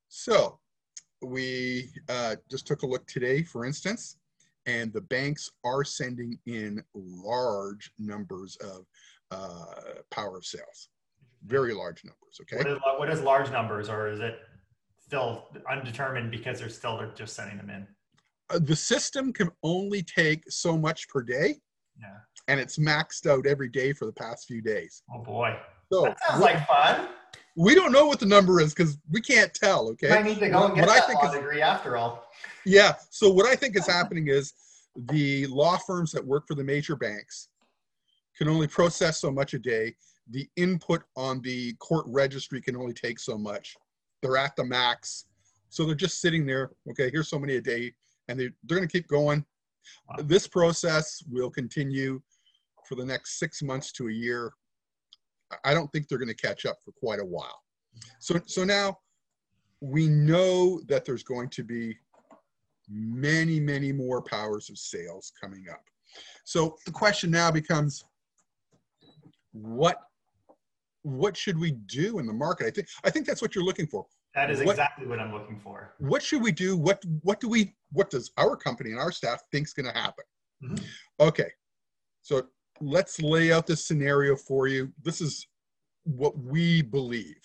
So 0.10 0.60
we 1.22 1.90
uh, 2.10 2.36
just 2.50 2.68
took 2.68 2.84
a 2.84 2.88
look 2.88 3.06
today, 3.08 3.44
for 3.44 3.66
instance, 3.66 4.18
and 4.66 4.92
the 4.94 5.02
banks 5.02 5.50
are 5.64 5.84
sending 5.84 6.38
in 6.46 6.84
large 6.94 7.92
numbers 7.98 8.58
of 8.58 8.86
uh, 9.32 10.00
power 10.12 10.38
of 10.38 10.46
sales, 10.46 10.90
very 11.46 11.74
large 11.74 12.04
numbers. 12.04 12.40
Okay. 12.42 12.58
What 12.58 12.68
is, 12.68 12.80
what 12.98 13.10
is 13.10 13.22
large 13.22 13.52
numbers, 13.52 13.90
or 13.90 14.10
is 14.10 14.20
it 14.20 14.40
still 14.98 15.48
undetermined 15.70 16.32
because 16.32 16.60
they're 16.60 16.70
still 16.70 16.98
they're 16.98 17.12
just 17.16 17.36
sending 17.36 17.58
them 17.58 17.70
in? 17.70 17.88
Uh, 18.50 18.60
the 18.60 18.76
system 18.76 19.32
can 19.32 19.50
only 19.64 20.02
take 20.02 20.44
so 20.50 20.78
much 20.78 21.08
per 21.10 21.22
day. 21.22 21.56
Yeah. 22.00 22.18
And 22.48 22.60
it's 22.60 22.78
maxed 22.78 23.30
out 23.30 23.46
every 23.46 23.70
day 23.70 23.94
for 23.94 24.06
the 24.06 24.14
past 24.14 24.48
few 24.48 24.62
days. 24.62 25.04
Oh 25.14 25.20
boy. 25.20 25.58
So 25.92 26.04
that 26.04 26.18
sounds 26.28 26.42
like 26.42 26.66
fun. 26.68 27.10
We 27.56 27.76
don't 27.76 27.92
know 27.92 28.06
what 28.06 28.20
the 28.20 28.26
number 28.26 28.62
is 28.62 28.74
because 28.74 28.98
we 29.12 29.22
can't 29.22 29.54
tell. 29.54 29.90
Okay. 29.90 30.12
I 30.12 30.22
need 30.22 30.40
to 30.40 30.50
go 30.50 30.66
and 30.66 30.76
get 30.76 30.88
what 30.88 30.96
that 30.96 31.04
I 31.04 31.08
think 31.08 31.22
law 31.22 31.30
is, 31.30 31.36
degree 31.36 31.62
after 31.62 31.98
all. 31.98 32.28
Yeah. 32.66 32.94
So 33.10 33.30
what 33.30 33.46
I 33.46 33.56
think 33.56 33.76
is 33.76 33.86
happening 33.86 34.28
is 34.28 34.54
the 35.10 35.48
law 35.48 35.78
firms 35.78 36.12
that 36.14 36.26
work 36.26 36.48
for 36.48 36.56
the 36.56 36.64
major 36.64 36.96
banks 36.96 37.50
can 38.38 38.48
only 38.48 38.68
process 38.68 39.20
so 39.20 39.32
much 39.32 39.54
a 39.54 39.60
day. 39.60 39.96
The 40.30 40.48
input 40.56 41.04
on 41.18 41.42
the 41.42 41.74
court 41.80 42.06
registry 42.08 42.62
can 42.62 42.76
only 42.76 42.94
take 42.94 43.20
so 43.20 43.38
much. 43.38 43.76
They're 44.22 44.38
at 44.38 44.56
the 44.56 44.64
max. 44.64 45.26
So 45.70 45.86
they're 45.86 45.96
just 45.96 46.22
sitting 46.22 46.46
there. 46.46 46.72
Okay, 46.90 47.10
here's 47.12 47.30
so 47.30 47.40
many 47.40 47.58
a 47.58 47.62
day. 47.62 47.94
And 48.28 48.40
they, 48.40 48.50
they're 48.64 48.78
going 48.78 48.88
to 48.88 48.92
keep 48.92 49.08
going. 49.08 49.44
Wow. 50.08 50.24
This 50.24 50.48
process 50.48 51.24
will 51.30 51.50
continue 51.50 52.22
for 52.88 52.96
the 52.96 53.06
next 53.06 53.40
six 53.40 53.62
months 53.62 53.92
to 53.94 54.08
a 54.08 54.12
year. 54.12 54.52
I 55.64 55.74
don't 55.74 55.92
think 55.92 56.08
they're 56.08 56.18
going 56.18 56.28
to 56.28 56.36
catch 56.36 56.66
up 56.66 56.78
for 56.84 56.92
quite 56.92 57.20
a 57.20 57.26
while. 57.26 57.60
So, 58.20 58.40
so 58.46 58.64
now 58.64 58.98
we 59.82 60.08
know 60.08 60.82
that 60.88 61.06
there's 61.06 61.24
going 61.24 61.50
to 61.50 61.64
be 61.64 61.98
many, 62.90 63.60
many 63.60 63.92
more 63.92 64.22
powers 64.22 64.70
of 64.70 64.78
sales 64.78 65.32
coming 65.40 65.66
up. 65.72 65.84
So 66.44 66.76
the 66.86 66.92
question 66.92 67.32
now 67.32 67.52
becomes, 67.52 68.04
what 69.52 69.98
what 71.04 71.36
should 71.36 71.58
we 71.58 71.72
do 71.72 72.20
in 72.20 72.28
the 72.28 72.34
market? 72.34 72.68
I 72.68 72.72
think 72.72 72.88
I 73.04 73.10
think 73.10 73.26
that's 73.26 73.42
what 73.42 73.56
you're 73.56 73.64
looking 73.64 73.88
for. 73.88 74.06
That 74.40 74.52
is 74.52 74.62
exactly 74.62 75.06
what 75.06 75.20
I'm 75.20 75.34
looking 75.34 75.60
for. 75.60 75.94
What 75.98 76.24
should 76.24 76.42
we 76.42 76.54
do? 76.54 76.78
What 76.78 77.04
what 77.24 77.42
do 77.42 77.50
we 77.50 77.76
what 77.92 78.10
does 78.10 78.32
our 78.38 78.56
company 78.56 78.92
and 78.92 79.00
our 79.00 79.12
staff 79.12 79.42
think's 79.52 79.74
going 79.74 79.92
to 79.92 80.00
happen? 80.00 80.24
Mhm. 80.64 80.82
Okay, 81.20 81.52
so 82.22 82.48
let's 82.80 83.22
lay 83.22 83.52
out 83.52 83.68
this 83.68 83.86
scenario 83.86 84.38
for 84.38 84.68
you. 84.68 84.94
This 85.04 85.20
is 85.20 85.46
what 86.06 86.38
we 86.38 86.82
believe. 86.82 87.42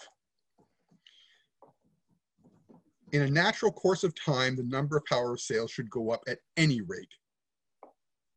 In 3.11 3.23
a 3.23 3.31
natural 3.31 3.73
course 3.73 4.05
of 4.05 4.15
time, 4.15 4.55
the 4.55 4.63
number 4.63 4.97
of 4.97 5.05
power 5.07 5.33
of 5.33 5.41
sales 5.41 5.73
should 5.73 5.91
go 5.91 6.11
up 6.11 6.23
at 6.29 6.39
any 6.57 6.81
rate 6.81 7.13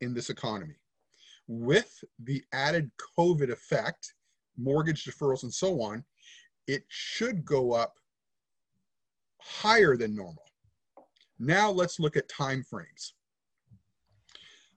in 0.01 0.15
this 0.15 0.31
economy. 0.31 0.77
With 1.47 2.03
the 2.23 2.43
added 2.53 2.89
COVID 3.19 3.51
effect, 3.51 4.15
mortgage 4.57 5.05
deferrals 5.05 5.43
and 5.43 5.53
so 5.53 5.79
on, 5.79 6.03
it 6.65 6.83
should 6.87 7.45
go 7.45 7.73
up 7.73 7.93
higher 9.47 9.95
than 9.97 10.15
normal. 10.15 10.43
Now 11.39 11.71
let's 11.71 11.99
look 11.99 12.17
at 12.17 12.29
time 12.29 12.63
frames. 12.63 13.13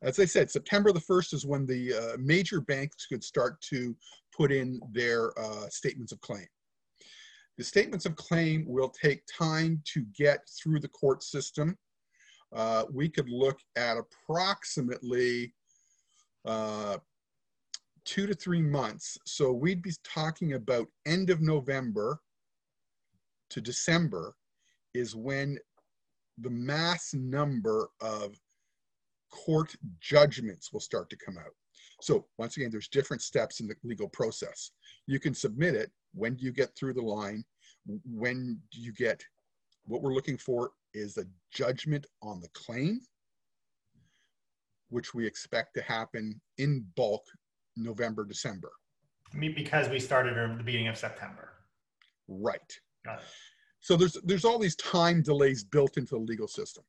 As 0.03 0.19
I 0.19 0.25
said, 0.25 0.51
September 0.51 0.93
the 0.93 1.01
1st 1.01 1.35
is 1.35 1.47
when 1.47 1.67
the 1.67 1.95
uh, 1.95 2.17
major 2.19 2.61
banks 2.61 3.07
could 3.07 3.23
start 3.23 3.61
to 3.63 3.95
put 4.35 4.51
in 4.51 4.81
their 4.93 5.39
uh, 5.39 5.69
statements 5.69 6.13
of 6.13 6.21
claim. 6.21 6.47
The 7.59 7.65
statements 7.65 8.07
of 8.07 8.17
claim 8.17 8.65
will 8.67 8.89
take 8.89 9.23
time 9.27 9.83
to 9.93 10.07
get 10.17 10.41
through 10.49 10.81
the 10.81 10.89
court 10.89 11.23
system. 11.23 11.77
Uh, 12.55 12.85
we 12.91 13.09
could 13.09 13.29
look 13.29 13.59
at 13.77 13.99
approximately 13.99 15.53
uh, 16.47 16.97
two 18.07 18.27
to 18.27 18.35
three 18.35 18.63
months. 18.63 19.19
So 19.27 19.53
we'd 19.53 19.83
be 19.83 19.93
talking 20.03 20.55
about 20.55 20.89
end 21.05 21.29
of 21.29 21.43
November 21.43 22.21
to 23.51 23.61
December 23.61 24.35
is 24.95 25.15
when 25.15 25.59
the 26.39 26.51
mass 26.51 27.13
number 27.15 27.89
of 28.01 28.35
court 29.31 29.75
judgments 30.01 30.73
will 30.73 30.81
start 30.81 31.09
to 31.11 31.17
come 31.17 31.39
out. 31.39 31.55
So 32.01 32.27
once 32.39 32.57
again, 32.57 32.71
there's 32.71 32.89
different 32.89 33.23
steps 33.23 33.61
in 33.61 33.69
the 33.69 33.75
legal 33.85 34.09
process. 34.09 34.71
You 35.07 35.21
can 35.21 35.35
submit 35.35 35.75
it. 35.75 35.91
When 36.15 36.35
do 36.35 36.45
you 36.45 36.53
get 36.53 36.75
through 36.77 36.95
the 36.95 37.03
line? 37.03 37.45
When 38.05 38.59
do 38.73 38.81
you 38.81 38.93
get, 38.93 39.23
what 39.85 40.03
we're 40.03 40.15
looking 40.15 40.39
for 40.39 40.71
is 40.95 41.19
a 41.19 41.25
judgment 41.53 42.07
on 42.23 42.41
the 42.41 42.49
claim, 42.55 43.01
which 44.89 45.15
we 45.15 45.27
expect 45.27 45.75
to 45.75 45.83
happen 45.83 46.41
in 46.59 46.85
bulk 46.97 47.23
November, 47.77 48.25
December. 48.25 48.71
I 49.33 49.37
mean, 49.37 49.55
because 49.55 49.89
we 49.89 50.01
started 50.01 50.37
at 50.37 50.59
the 50.59 50.65
beginning 50.65 50.89
of 50.89 50.97
September. 50.97 51.53
Right. 52.27 52.81
So 53.81 53.97
there's 53.97 54.17
there's 54.25 54.45
all 54.45 54.59
these 54.59 54.77
time 54.77 55.23
delays 55.23 55.65
built 55.65 55.97
into 55.97 56.15
the 56.15 56.21
legal 56.21 56.49
system. 56.49 56.85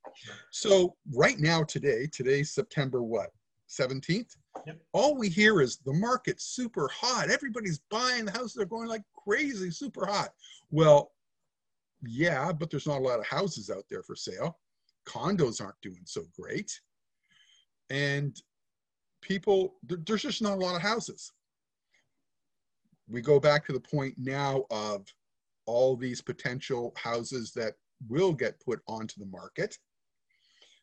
So 0.51 0.95
right 1.13 1.39
now, 1.39 1.63
today, 1.63 2.07
today's 2.11 2.51
September 2.51 3.01
what? 3.01 3.31
17th? 3.69 4.35
Yep. 4.67 4.77
All 4.91 5.15
we 5.15 5.29
hear 5.29 5.61
is 5.61 5.77
the 5.77 5.93
market's 5.93 6.43
super 6.43 6.89
hot. 6.89 7.29
Everybody's 7.29 7.79
buying 7.89 8.25
the 8.25 8.31
houses, 8.31 8.53
they're 8.53 8.65
going 8.65 8.89
like 8.89 9.03
crazy, 9.15 9.71
super 9.71 10.05
hot. 10.05 10.33
Well, 10.69 11.11
yeah, 12.03 12.51
but 12.51 12.69
there's 12.69 12.87
not 12.87 12.99
a 12.99 13.03
lot 13.03 13.19
of 13.19 13.25
houses 13.25 13.69
out 13.69 13.85
there 13.89 14.03
for 14.03 14.15
sale. 14.15 14.59
Condos 15.07 15.61
aren't 15.61 15.79
doing 15.81 16.01
so 16.03 16.23
great. 16.37 16.79
And 17.89 18.39
people, 19.21 19.75
there's 19.83 20.23
just 20.23 20.41
not 20.41 20.57
a 20.57 20.61
lot 20.61 20.75
of 20.75 20.81
houses. 20.81 21.31
We 23.07 23.21
go 23.21 23.39
back 23.39 23.65
to 23.65 23.73
the 23.73 23.79
point 23.79 24.15
now 24.17 24.65
of 24.69 25.05
all 25.65 25.95
these 25.95 26.21
potential 26.21 26.93
houses 26.97 27.51
that 27.55 27.73
will 28.09 28.33
get 28.33 28.59
put 28.63 28.79
onto 28.87 29.19
the 29.19 29.25
market. 29.27 29.77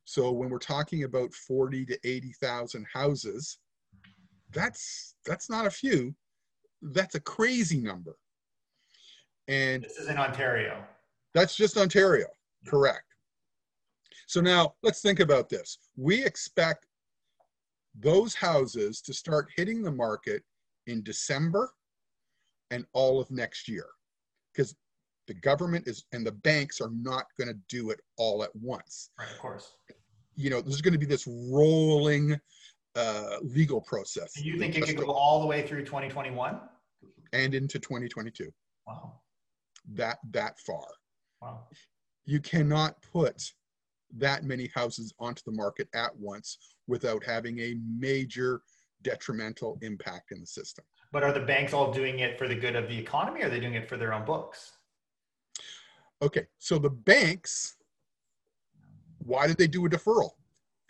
So 0.04 0.30
when 0.32 0.48
we're 0.48 0.58
talking 0.58 1.04
about 1.04 1.34
40 1.34 1.84
to 1.86 1.98
80,000 2.04 2.86
houses, 2.92 3.58
that's 4.52 5.14
that's 5.26 5.50
not 5.50 5.66
a 5.66 5.70
few. 5.70 6.14
That's 6.80 7.14
a 7.14 7.20
crazy 7.20 7.78
number. 7.80 8.16
And 9.48 9.82
This 9.84 9.98
is 9.98 10.08
in 10.08 10.16
Ontario. 10.16 10.82
that's 11.34 11.56
just 11.56 11.76
Ontario, 11.76 12.26
correct. 12.66 13.04
So 14.26 14.40
now 14.40 14.74
let's 14.82 15.00
think 15.02 15.20
about 15.20 15.48
this. 15.48 15.78
We 15.96 16.24
expect 16.24 16.86
those 17.98 18.34
houses 18.34 19.00
to 19.02 19.12
start 19.12 19.48
hitting 19.56 19.82
the 19.82 19.90
market 19.90 20.42
in 20.86 21.02
December 21.02 21.70
and 22.70 22.84
all 22.92 23.20
of 23.20 23.30
next 23.30 23.68
year. 23.68 23.86
Because 24.58 24.74
the 25.28 25.34
government 25.34 25.86
is 25.86 26.04
and 26.12 26.26
the 26.26 26.32
banks 26.32 26.80
are 26.80 26.90
not 26.90 27.26
going 27.38 27.48
to 27.48 27.58
do 27.68 27.90
it 27.90 28.00
all 28.16 28.42
at 28.42 28.50
once. 28.56 29.10
Right, 29.18 29.30
of 29.30 29.38
course. 29.38 29.74
You 30.34 30.50
know, 30.50 30.60
there's 30.60 30.82
going 30.82 30.94
to 30.94 30.98
be 30.98 31.06
this 31.06 31.26
rolling 31.28 32.36
uh, 32.96 33.36
legal 33.42 33.80
process. 33.80 34.36
And 34.36 34.44
you 34.44 34.58
think 34.58 34.76
it 34.76 34.84
could 34.84 34.96
go 34.96 35.12
all 35.12 35.40
the 35.40 35.46
way 35.46 35.66
through 35.66 35.84
2021? 35.84 36.58
and 37.32 37.54
into 37.54 37.78
2022. 37.78 38.52
Wow. 38.86 39.20
That 39.94 40.18
that 40.30 40.58
far. 40.60 40.86
Wow. 41.40 41.68
you 42.24 42.40
cannot 42.40 43.00
put 43.12 43.52
that 44.16 44.42
many 44.42 44.70
houses 44.74 45.14
onto 45.20 45.42
the 45.46 45.52
market 45.52 45.88
at 45.94 46.10
once 46.16 46.58
without 46.88 47.22
having 47.22 47.60
a 47.60 47.76
major 47.96 48.62
detrimental 49.02 49.78
impact 49.82 50.32
in 50.32 50.40
the 50.40 50.46
system. 50.46 50.84
But 51.12 51.22
are 51.24 51.32
the 51.32 51.40
banks 51.40 51.72
all 51.72 51.92
doing 51.92 52.18
it 52.20 52.38
for 52.38 52.48
the 52.48 52.54
good 52.54 52.76
of 52.76 52.88
the 52.88 52.98
economy 52.98 53.42
or 53.42 53.46
are 53.46 53.50
they 53.50 53.60
doing 53.60 53.74
it 53.74 53.88
for 53.88 53.96
their 53.96 54.12
own 54.12 54.24
books? 54.24 54.72
Okay, 56.20 56.46
so 56.58 56.78
the 56.78 56.90
banks 56.90 57.76
Why 59.18 59.46
did 59.46 59.58
they 59.58 59.66
do 59.68 59.86
a 59.86 59.90
deferral? 59.90 60.30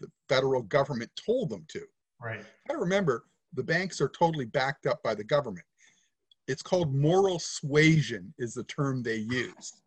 The 0.01 0.09
federal 0.29 0.63
government 0.63 1.11
told 1.17 1.51
them 1.51 1.65
to. 1.69 1.83
Right. 2.23 2.45
I 2.71 2.73
remember 2.75 3.25
the 3.55 3.63
banks 3.63 4.01
are 4.01 4.09
totally 4.11 4.45
backed 4.45 4.87
up 4.87 5.03
by 5.03 5.15
the 5.15 5.25
government. 5.25 5.67
It's 6.47 6.63
called 6.63 6.95
moral 6.95 7.39
suasion 7.39 8.33
is 8.39 8.55
the 8.55 8.65
term 8.65 9.03
they 9.03 9.17
use. 9.17 9.83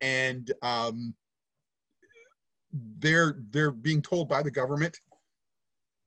And 0.00 0.52
um, 0.62 1.14
they're 2.98 3.38
they're 3.50 3.70
being 3.70 4.02
told 4.02 4.28
by 4.28 4.42
the 4.42 4.50
government, 4.50 4.98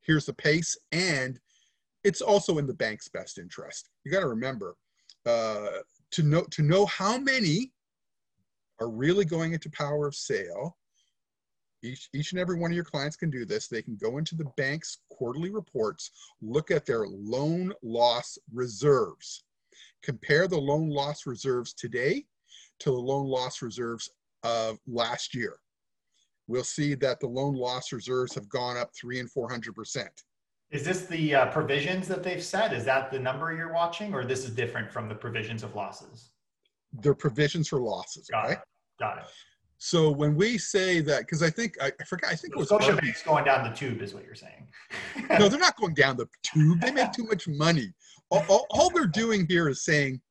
here's 0.01 0.25
the 0.25 0.33
pace, 0.33 0.77
and 0.91 1.39
it's 2.03 2.21
also 2.21 2.57
in 2.57 2.67
the 2.67 2.73
bank's 2.73 3.07
best 3.07 3.37
interest. 3.37 3.89
You 4.03 4.11
got 4.11 4.21
to 4.21 4.27
remember 4.27 4.75
uh, 5.25 5.67
to 6.11 6.23
know 6.23 6.43
to 6.51 6.61
know 6.61 6.85
how 6.85 7.17
many 7.17 7.71
are 8.79 8.89
really 8.89 9.25
going 9.25 9.53
into 9.53 9.69
power 9.69 10.07
of 10.07 10.15
sale. 10.15 10.77
Each, 11.85 12.07
each 12.13 12.31
and 12.31 12.39
every 12.39 12.57
one 12.57 12.71
of 12.71 12.75
your 12.75 12.85
clients 12.85 13.17
can 13.17 13.29
do 13.29 13.43
this. 13.45 13.67
They 13.67 13.81
can 13.81 13.97
go 13.97 14.17
into 14.17 14.35
the 14.35 14.49
bank's 14.55 14.99
quarterly 15.09 15.49
reports, 15.49 16.11
look 16.41 16.71
at 16.71 16.85
their 16.85 17.05
loan 17.07 17.73
loss 17.83 18.37
reserves, 18.53 19.43
compare 20.01 20.47
the 20.47 20.57
loan 20.57 20.89
loss 20.89 21.25
reserves 21.25 21.73
today 21.73 22.25
to 22.79 22.89
the 22.89 22.97
loan 22.97 23.27
loss 23.27 23.61
reserves 23.61 24.09
of 24.43 24.79
last 24.87 25.35
year. 25.35 25.57
We'll 26.47 26.63
see 26.63 26.93
that 26.95 27.19
the 27.19 27.27
loan 27.27 27.55
loss 27.55 27.91
reserves 27.91 28.33
have 28.35 28.49
gone 28.49 28.77
up 28.77 28.91
three 28.95 29.19
and 29.19 29.31
400%. 29.31 30.07
Is 30.73 30.83
this 30.83 31.05
the 31.05 31.35
uh, 31.35 31.45
provisions 31.51 32.07
that 32.07 32.23
they've 32.23 32.43
set? 32.43 32.73
Is 32.73 32.83
that 32.85 33.11
the 33.11 33.19
number 33.19 33.53
you're 33.53 33.71
watching, 33.71 34.11
or 34.11 34.25
this 34.25 34.43
is 34.43 34.49
different 34.49 34.91
from 34.91 35.07
the 35.07 35.13
provisions 35.13 35.61
of 35.61 35.75
losses? 35.75 36.31
They're 36.91 37.13
provisions 37.13 37.67
for 37.67 37.79
losses. 37.79 38.27
Got 38.27 38.45
okay? 38.45 38.53
it. 38.53 38.59
Got 38.99 39.19
it. 39.19 39.25
So 39.77 40.09
when 40.09 40.35
we 40.35 40.57
say 40.57 40.99
that, 41.01 41.19
because 41.21 41.43
I 41.43 41.51
think 41.51 41.75
I, 41.79 41.91
I 41.99 42.03
forgot, 42.05 42.31
I 42.31 42.35
think 42.35 42.55
it 42.55 42.57
was 42.57 42.69
Scotiabank's 42.69 43.21
going 43.21 43.45
down 43.45 43.69
the 43.69 43.75
tube, 43.75 44.01
is 44.01 44.15
what 44.15 44.25
you're 44.25 44.33
saying. 44.33 44.67
no, 45.39 45.47
they're 45.47 45.59
not 45.59 45.77
going 45.77 45.93
down 45.93 46.17
the 46.17 46.27
tube. 46.41 46.81
They 46.81 46.91
make 46.91 47.11
too 47.11 47.25
much 47.25 47.47
money. 47.47 47.93
All, 48.31 48.43
all, 48.49 48.65
all 48.71 48.89
they're 48.89 49.05
doing 49.05 49.45
here 49.47 49.69
is 49.69 49.83
saying, 49.85 50.21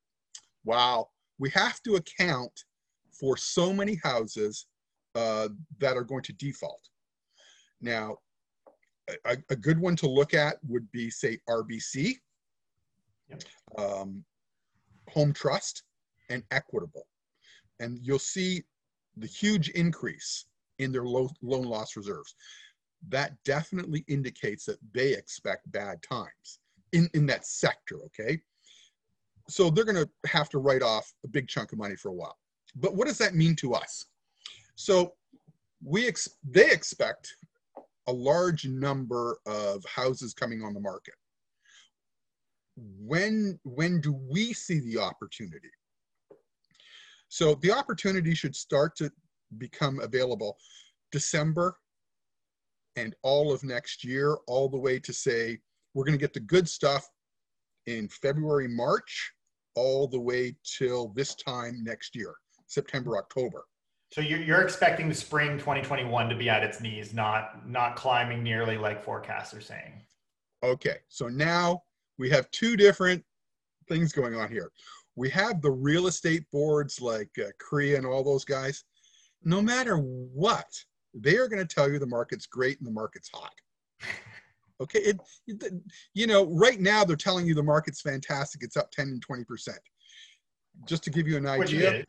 wow, 0.65 1.07
we 1.39 1.51
have 1.51 1.81
to 1.83 1.95
account 1.95 2.51
for 3.17 3.37
so 3.37 3.71
many 3.71 3.97
houses 4.03 4.65
uh, 5.15 5.47
that 5.79 5.95
are 5.95 6.03
going 6.03 6.23
to 6.23 6.33
default. 6.33 6.81
Now, 7.79 8.17
a, 9.25 9.37
a 9.49 9.55
good 9.55 9.79
one 9.79 9.95
to 9.97 10.07
look 10.07 10.33
at 10.33 10.57
would 10.67 10.89
be, 10.91 11.09
say, 11.09 11.39
RBC, 11.49 12.15
Yep. 13.29 13.43
um, 13.77 14.23
Home 15.09 15.33
Trust, 15.33 15.83
and 16.29 16.43
Equitable. 16.51 17.07
And 17.79 17.99
you'll 18.01 18.19
see 18.19 18.63
the 19.17 19.27
huge 19.27 19.69
increase 19.69 20.45
in 20.79 20.91
their 20.91 21.05
low, 21.05 21.29
loan 21.41 21.63
loss 21.63 21.95
reserves. 21.95 22.35
That 23.09 23.33
definitely 23.43 24.05
indicates 24.07 24.65
that 24.65 24.77
they 24.93 25.13
expect 25.13 25.71
bad 25.71 26.01
times 26.01 26.59
in, 26.93 27.09
in 27.13 27.25
that 27.27 27.45
sector, 27.45 27.97
okay? 28.05 28.39
So 29.49 29.69
they're 29.69 29.83
going 29.85 30.03
to 30.03 30.09
have 30.29 30.49
to 30.49 30.59
write 30.59 30.81
off 30.81 31.11
a 31.25 31.27
big 31.27 31.47
chunk 31.47 31.73
of 31.73 31.77
money 31.77 31.95
for 31.95 32.09
a 32.09 32.13
while. 32.13 32.37
But 32.75 32.95
what 32.95 33.07
does 33.07 33.17
that 33.17 33.35
mean 33.35 33.55
to 33.57 33.73
us? 33.73 34.05
So 34.75 35.13
we 35.83 36.07
ex- 36.07 36.37
they 36.49 36.71
expect 36.71 37.35
a 38.07 38.13
large 38.13 38.67
number 38.67 39.37
of 39.45 39.83
houses 39.85 40.33
coming 40.33 40.61
on 40.61 40.73
the 40.73 40.79
market. 40.79 41.15
When 42.75 43.59
when 43.63 44.01
do 44.01 44.13
we 44.13 44.53
see 44.53 44.79
the 44.79 44.97
opportunity? 44.97 45.69
So 47.29 47.55
the 47.55 47.71
opportunity 47.71 48.35
should 48.35 48.55
start 48.55 48.95
to 48.97 49.11
become 49.57 49.99
available 49.99 50.57
December 51.11 51.77
and 52.95 53.15
all 53.23 53.51
of 53.51 53.63
next 53.63 54.03
year, 54.03 54.37
all 54.47 54.69
the 54.69 54.77
way 54.77 54.99
to 54.99 55.13
say 55.13 55.59
we're 55.93 56.03
going 56.03 56.17
to 56.17 56.23
get 56.23 56.33
the 56.33 56.39
good 56.39 56.67
stuff 56.67 57.07
in 57.85 58.07
February, 58.07 58.67
March, 58.67 59.33
all 59.75 60.07
the 60.07 60.19
way 60.19 60.55
till 60.77 61.09
this 61.09 61.35
time 61.35 61.83
next 61.83 62.15
year, 62.15 62.33
September, 62.67 63.17
October. 63.17 63.65
So 64.13 64.21
you're, 64.21 64.39
you're 64.43 64.61
expecting 64.61 65.09
the 65.09 65.15
spring 65.15 65.57
2021 65.57 66.29
to 66.29 66.35
be 66.35 66.47
at 66.47 66.61
its 66.63 66.79
knees, 66.79 67.15
not 67.15 67.67
not 67.67 67.95
climbing 67.95 68.43
nearly 68.43 68.77
like 68.77 69.03
forecasts 69.03 69.55
are 69.55 69.61
saying. 69.61 70.03
Okay, 70.61 70.97
so 71.09 71.27
now 71.29 71.81
we 72.19 72.29
have 72.29 72.49
two 72.51 72.77
different 72.77 73.23
things 73.89 74.11
going 74.13 74.35
on 74.35 74.49
here. 74.49 74.71
We 75.15 75.31
have 75.31 75.63
the 75.63 75.71
real 75.71 76.05
estate 76.05 76.43
boards 76.51 77.01
like 77.01 77.31
uh, 77.39 77.49
CREA 77.59 77.95
and 77.97 78.05
all 78.05 78.23
those 78.23 78.45
guys. 78.45 78.83
No 79.43 79.63
matter 79.63 79.95
what, 79.97 80.67
they 81.15 81.37
are 81.37 81.47
going 81.47 81.65
to 81.65 81.75
tell 81.75 81.91
you 81.91 81.97
the 81.97 82.05
market's 82.05 82.45
great 82.45 82.77
and 82.77 82.87
the 82.87 82.91
market's 82.91 83.29
hot. 83.33 83.53
Okay, 84.81 84.99
it, 84.99 85.19
it- 85.47 85.73
you 86.13 86.27
know, 86.27 86.45
right 86.45 86.79
now 86.79 87.05
they're 87.05 87.15
telling 87.15 87.45
you 87.45 87.53
the 87.53 87.63
market's 87.63 88.01
fantastic. 88.01 88.63
It's 88.63 88.75
up 88.75 88.91
10 88.91 89.07
and 89.07 89.21
20 89.21 89.43
percent. 89.45 89.77
Just 90.85 91.03
to 91.03 91.09
give 91.09 91.27
you 91.27 91.37
an 91.37 91.45
idea. 91.47 92.03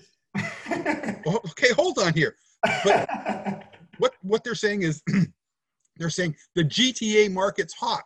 Oh, 1.27 1.41
okay, 1.51 1.73
hold 1.73 1.99
on 1.99 2.13
here. 2.15 2.37
What 3.99 4.15
what 4.23 4.43
they're 4.43 4.57
saying 4.57 4.83
is 4.83 5.03
they're 5.99 6.11
saying 6.11 6.35
the 6.57 6.65
GTA 6.65 7.31
market's 7.33 7.73
hot. 7.73 8.03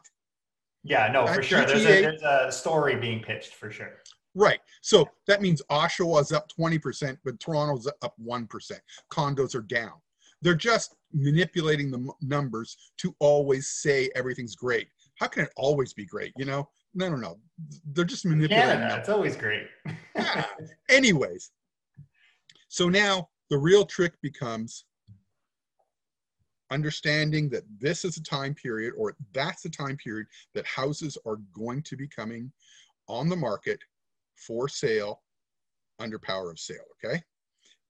yeah, 0.84 1.08
no, 1.10 1.26
for 1.26 1.40
At 1.40 1.44
sure. 1.46 1.64
There's 1.64 1.84
a, 1.86 2.02
there's 2.02 2.22
a 2.22 2.52
story 2.52 2.96
being 2.96 3.20
pitched 3.22 3.54
for 3.54 3.70
sure. 3.70 3.94
Right. 4.34 4.60
So 4.82 5.08
that 5.26 5.40
means 5.40 5.62
Oshawa's 5.70 6.30
up 6.30 6.46
20%, 6.60 7.16
but 7.24 7.40
Toronto's 7.40 7.88
up 8.02 8.14
1%. 8.22 8.46
Condos 9.10 9.54
are 9.54 9.62
down. 9.62 9.92
They're 10.42 10.54
just 10.54 10.94
manipulating 11.14 11.90
the 11.90 11.98
m- 11.98 12.10
numbers 12.20 12.76
to 12.98 13.16
always 13.18 13.70
say 13.70 14.10
everything's 14.14 14.54
great. 14.54 14.88
How 15.18 15.26
can 15.26 15.44
it 15.44 15.50
always 15.56 15.94
be 15.94 16.04
great? 16.04 16.32
You 16.36 16.44
know? 16.44 16.68
No, 16.94 17.08
no, 17.08 17.16
no. 17.16 17.38
They're 17.94 18.04
just 18.04 18.26
manipulating 18.26 18.66
Canada, 18.68 18.80
numbers. 18.88 18.98
it's 19.00 19.08
always 19.08 19.36
great. 19.36 19.66
Yeah. 20.14 20.44
Anyways, 20.90 21.50
so 22.68 22.88
now 22.88 23.28
the 23.50 23.58
real 23.58 23.84
trick 23.84 24.14
becomes 24.22 24.84
understanding 26.70 27.48
that 27.48 27.64
this 27.80 28.04
is 28.04 28.16
a 28.18 28.22
time 28.22 28.54
period 28.54 28.92
or 28.96 29.16
that's 29.32 29.64
a 29.64 29.70
time 29.70 29.96
period 29.96 30.26
that 30.54 30.66
houses 30.66 31.16
are 31.24 31.38
going 31.54 31.82
to 31.82 31.96
be 31.96 32.06
coming 32.06 32.52
on 33.08 33.28
the 33.28 33.36
market 33.36 33.80
for 34.34 34.68
sale 34.68 35.22
under 35.98 36.18
power 36.18 36.50
of 36.50 36.58
sale, 36.58 36.84
okay? 37.02 37.22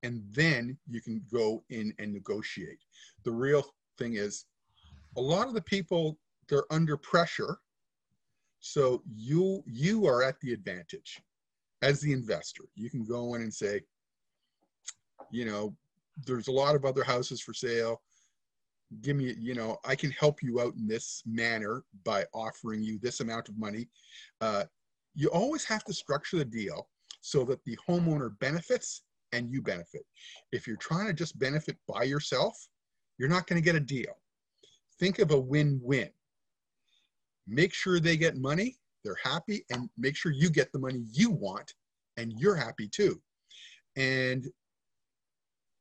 And 0.03 0.23
then 0.31 0.79
you 0.87 1.01
can 1.01 1.21
go 1.31 1.65
in 1.71 1.93
and 1.99 2.13
negotiate. 2.13 2.79
The 3.25 3.33
real 3.33 3.65
thing 3.99 4.15
is 4.15 4.47
a 5.17 5.21
lot 5.21 5.49
of 5.49 5.55
the 5.55 5.63
people 5.63 6.19
they're 6.49 6.73
under 6.73 6.97
pressure. 6.97 7.59
So 8.61 9.03
you 9.13 9.63
you 9.67 10.07
are 10.07 10.23
at 10.23 10.41
the 10.41 10.53
advantage 10.53 11.21
as 11.83 12.01
the 12.01 12.13
investor. 12.13 12.65
You 12.75 12.91
can 12.91 13.05
go 13.05 13.35
in 13.35 13.43
and 13.43 13.53
say, 13.53 13.83
you 15.31 15.45
know, 15.45 15.75
there's 16.27 16.49
a 16.49 16.53
lot 16.53 16.75
of 16.75 16.85
other 16.85 17.05
houses 17.05 17.41
for 17.41 17.55
sale. 17.55 18.01
Give 19.03 19.17
me, 19.17 19.35
you 19.39 19.55
know, 19.55 19.79
I 19.85 19.95
can 19.95 20.11
help 20.13 20.43
you 20.43 20.61
out 20.61 20.75
in 20.75 20.87
this 20.87 21.23
manner 21.27 21.85
by 22.05 22.25
offering 22.33 22.83
you 22.83 22.99
this 22.99 23.21
amount 23.21 23.49
of 23.49 23.59
money. 23.59 23.89
Uh, 24.41 24.65
you 25.15 25.29
always 25.29 25.65
have 25.65 25.85
to 25.85 25.93
structure 25.93 26.39
the 26.39 26.45
deal 26.45 26.89
so 27.21 27.45
that 27.45 27.63
the 27.65 27.77
homeowner 27.89 28.39
benefits 28.39 29.03
and 29.33 29.53
you 29.53 29.61
benefit. 29.61 30.03
If 30.53 30.67
you're 30.67 30.77
trying 30.77 31.07
to 31.07 31.13
just 31.13 31.39
benefit 31.39 31.77
by 31.87 32.05
yourself, 32.05 32.57
you're 33.19 33.29
not 33.29 33.47
going 33.47 33.61
to 33.61 33.65
get 33.65 33.75
a 33.75 33.81
deal. 33.81 34.17
Think 34.99 35.19
of 35.19 35.31
a 35.31 35.39
win 35.39 35.81
win. 35.83 36.09
Make 37.47 37.75
sure 37.75 38.01
they 38.01 38.17
get 38.17 38.37
money, 38.37 38.77
they're 39.05 39.19
happy, 39.23 39.65
and 39.71 39.89
make 39.97 40.17
sure 40.17 40.33
you 40.33 40.51
get 40.51 40.73
the 40.73 40.79
money 40.79 41.05
you 41.13 41.31
want 41.31 41.75
and 42.17 42.33
you're 42.39 42.57
happy 42.57 42.89
too. 42.89 43.21
And 43.97 44.47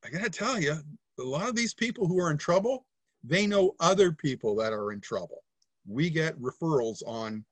I 0.08 0.10
got 0.10 0.24
to 0.24 0.30
tell 0.30 0.60
you, 0.60 0.78
a 1.20 1.24
lot 1.24 1.50
of 1.50 1.56
these 1.56 1.74
people 1.74 2.08
who 2.08 2.20
are 2.20 2.32
in 2.32 2.38
trouble, 2.38 2.86
they 3.24 3.46
know 3.46 3.76
other 3.80 4.12
people 4.12 4.56
that 4.56 4.72
are 4.72 4.94
in 4.94 5.02
trouble. 5.02 5.44
We 5.86 6.10
get 6.10 6.40
referrals 6.40 7.02
on 7.06 7.44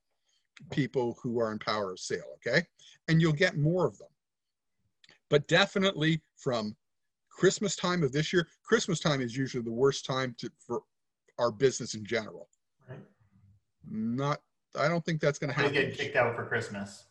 people 0.71 1.17
who 1.21 1.39
are 1.39 1.51
in 1.51 1.59
power 1.59 1.91
of 1.91 1.99
sale, 1.99 2.23
okay? 2.35 2.65
And 3.09 3.21
you'll 3.21 3.33
get 3.33 3.57
more 3.57 3.85
of 3.85 3.97
them. 3.97 4.07
But 5.29 5.47
definitely 5.47 6.21
from 6.37 6.75
Christmas 7.29 7.75
time 7.75 8.03
of 8.03 8.13
this 8.13 8.31
year, 8.31 8.47
Christmas 8.63 8.99
time 8.99 9.21
is 9.21 9.35
usually 9.35 9.63
the 9.63 9.71
worst 9.71 10.05
time 10.05 10.33
to, 10.37 10.49
for 10.65 10.81
our 11.37 11.51
business 11.51 11.93
in 11.93 12.05
general. 12.05 12.47
Right? 12.87 12.99
Not, 13.89 14.39
I 14.79 14.87
don't 14.87 15.03
think 15.03 15.19
that's 15.19 15.39
going 15.39 15.49
to 15.49 15.55
happen. 15.55 15.73
getting 15.73 15.93
kicked 15.93 16.15
out 16.15 16.35
for 16.35 16.45
Christmas. 16.45 17.07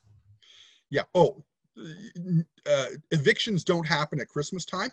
Yeah. 0.88 1.02
Oh, 1.14 1.44
uh, 1.76 2.86
evictions 3.10 3.64
don't 3.64 3.86
happen 3.86 4.20
at 4.20 4.28
Christmas 4.28 4.64
time. 4.64 4.90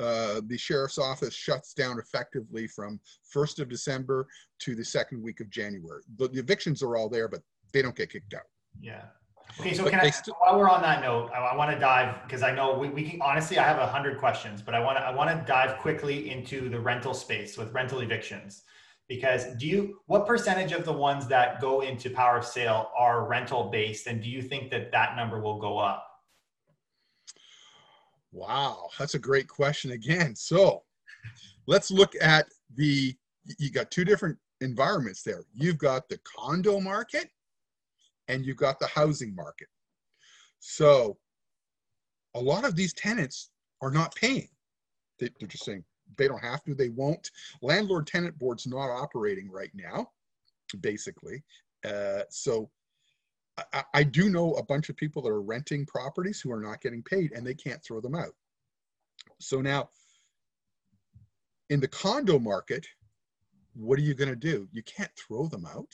Uh, 0.00 0.40
the 0.46 0.56
sheriff's 0.56 0.98
office 0.98 1.34
shuts 1.34 1.74
down 1.74 1.98
effectively 1.98 2.66
from 2.66 2.98
1st 3.34 3.60
of 3.60 3.68
December 3.68 4.26
to 4.58 4.74
the 4.74 4.84
second 4.84 5.22
week 5.22 5.40
of 5.40 5.50
January. 5.50 6.02
The, 6.16 6.28
the 6.28 6.38
evictions 6.40 6.82
are 6.82 6.96
all 6.96 7.08
there, 7.08 7.28
but 7.28 7.40
they 7.72 7.82
don't 7.82 7.94
get 7.94 8.10
kicked 8.10 8.32
out. 8.32 8.48
Yeah. 8.80 9.02
Okay, 9.58 9.74
so 9.74 9.82
But 9.84 9.90
can 9.90 10.00
I, 10.00 10.10
still- 10.10 10.36
while 10.38 10.58
we're 10.58 10.70
on 10.70 10.80
that 10.82 11.02
note, 11.02 11.30
I, 11.34 11.38
I 11.38 11.56
want 11.56 11.70
to 11.72 11.78
dive 11.78 12.22
because 12.24 12.42
I 12.42 12.54
know 12.54 12.78
we, 12.78 12.88
we 12.88 13.02
can 13.02 13.20
honestly, 13.20 13.58
I 13.58 13.64
have 13.64 13.78
a 13.78 13.86
hundred 13.86 14.18
questions, 14.18 14.62
but 14.62 14.74
I 14.74 14.80
want 14.80 14.96
to 14.98 15.02
I 15.02 15.10
want 15.14 15.28
to 15.30 15.44
dive 15.44 15.78
quickly 15.78 16.30
into 16.30 16.68
the 16.68 16.78
rental 16.78 17.14
space 17.14 17.58
with 17.58 17.72
rental 17.72 18.00
evictions. 18.00 18.62
Because 19.08 19.56
do 19.56 19.66
you 19.66 19.98
what 20.06 20.24
percentage 20.26 20.70
of 20.70 20.84
the 20.84 20.92
ones 20.92 21.26
that 21.26 21.60
go 21.60 21.80
into 21.80 22.10
power 22.10 22.38
of 22.38 22.44
sale 22.44 22.90
are 22.96 23.26
rental 23.26 23.70
based, 23.70 24.06
and 24.06 24.22
do 24.22 24.30
you 24.30 24.40
think 24.40 24.70
that 24.70 24.92
that 24.92 25.16
number 25.16 25.40
will 25.40 25.58
go 25.58 25.78
up? 25.78 26.06
Wow, 28.32 28.88
that's 28.98 29.14
a 29.14 29.18
great 29.18 29.48
question 29.48 29.92
again. 29.92 30.34
So 30.36 30.82
let's 31.66 31.90
look 31.90 32.14
at 32.20 32.46
the, 32.76 33.14
you 33.58 33.70
got 33.70 33.90
two 33.90 34.04
different 34.04 34.38
environments 34.60 35.22
there. 35.22 35.44
You've 35.52 35.78
got 35.78 36.08
the 36.08 36.20
condo 36.24 36.80
market 36.80 37.28
and 38.28 38.46
you've 38.46 38.56
got 38.56 38.78
the 38.78 38.86
housing 38.86 39.34
market. 39.34 39.68
So 40.60 41.18
a 42.34 42.40
lot 42.40 42.64
of 42.64 42.76
these 42.76 42.92
tenants 42.92 43.50
are 43.80 43.90
not 43.90 44.14
paying. 44.14 44.48
They, 45.18 45.30
they're 45.38 45.48
just 45.48 45.64
saying 45.64 45.84
they 46.16 46.28
don't 46.28 46.42
have 46.42 46.62
to, 46.64 46.74
they 46.74 46.90
won't. 46.90 47.30
Landlord 47.62 48.06
tenant 48.06 48.38
board's 48.38 48.66
not 48.66 48.90
operating 48.90 49.50
right 49.50 49.70
now, 49.74 50.10
basically. 50.80 51.42
Uh, 51.84 52.22
so 52.28 52.70
I- 53.60 53.64
I, 53.72 53.84
I 53.94 54.02
do 54.02 54.30
know 54.30 54.54
a 54.54 54.62
bunch 54.62 54.88
of 54.88 54.96
people 54.96 55.22
that 55.22 55.28
are 55.28 55.42
renting 55.42 55.86
properties 55.86 56.40
who 56.40 56.50
are 56.52 56.60
not 56.60 56.80
getting 56.80 57.02
paid 57.02 57.32
and 57.32 57.46
they 57.46 57.54
can't 57.54 57.82
throw 57.84 58.00
them 58.00 58.14
out. 58.14 58.34
So 59.38 59.60
now, 59.60 59.90
in 61.68 61.80
the 61.80 61.88
condo 61.88 62.38
market, 62.38 62.86
what 63.74 63.98
are 63.98 64.02
you 64.02 64.14
going 64.14 64.30
to 64.30 64.36
do? 64.36 64.68
You 64.72 64.82
can't 64.82 65.10
throw 65.16 65.46
them 65.46 65.66
out. 65.66 65.88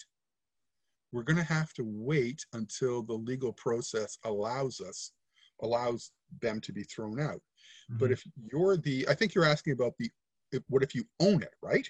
We're 1.13 1.23
going 1.23 1.37
to 1.37 1.43
have 1.43 1.73
to 1.75 1.85
wait 1.85 2.45
until 2.53 3.03
the 3.03 3.15
legal 3.15 3.53
process 3.53 4.19
allows 4.25 4.81
us, 4.81 5.13
allows 5.63 6.11
them 6.41 6.61
to 6.63 6.73
be 6.73 6.83
thrown 6.85 7.21
out. 7.21 7.41
But 7.89 8.07
mm-hmm. 8.07 8.13
if 8.13 8.25
you're 8.53 8.77
the, 8.77 9.07
I 9.09 9.15
think 9.15 9.35
you're 9.35 9.45
asking 9.45 9.75
about 9.75 9.95
the, 9.99 10.11
if- 10.53 10.65
what 10.69 10.83
if 10.83 10.95
you 10.95 11.05
own 11.21 11.43
it, 11.43 11.55
right? 11.63 11.89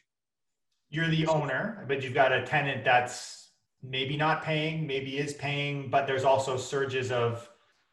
you're 0.90 1.08
the 1.08 1.26
owner, 1.26 1.84
but 1.88 2.02
you've 2.02 2.14
got 2.14 2.32
a 2.32 2.42
tenant 2.42 2.84
that's 2.84 3.45
maybe 3.88 4.16
not 4.16 4.42
paying, 4.42 4.86
maybe 4.86 5.18
is 5.18 5.34
paying, 5.34 5.90
but 5.90 6.06
there's 6.06 6.24
also 6.24 6.56
surges 6.56 7.12
of 7.12 7.48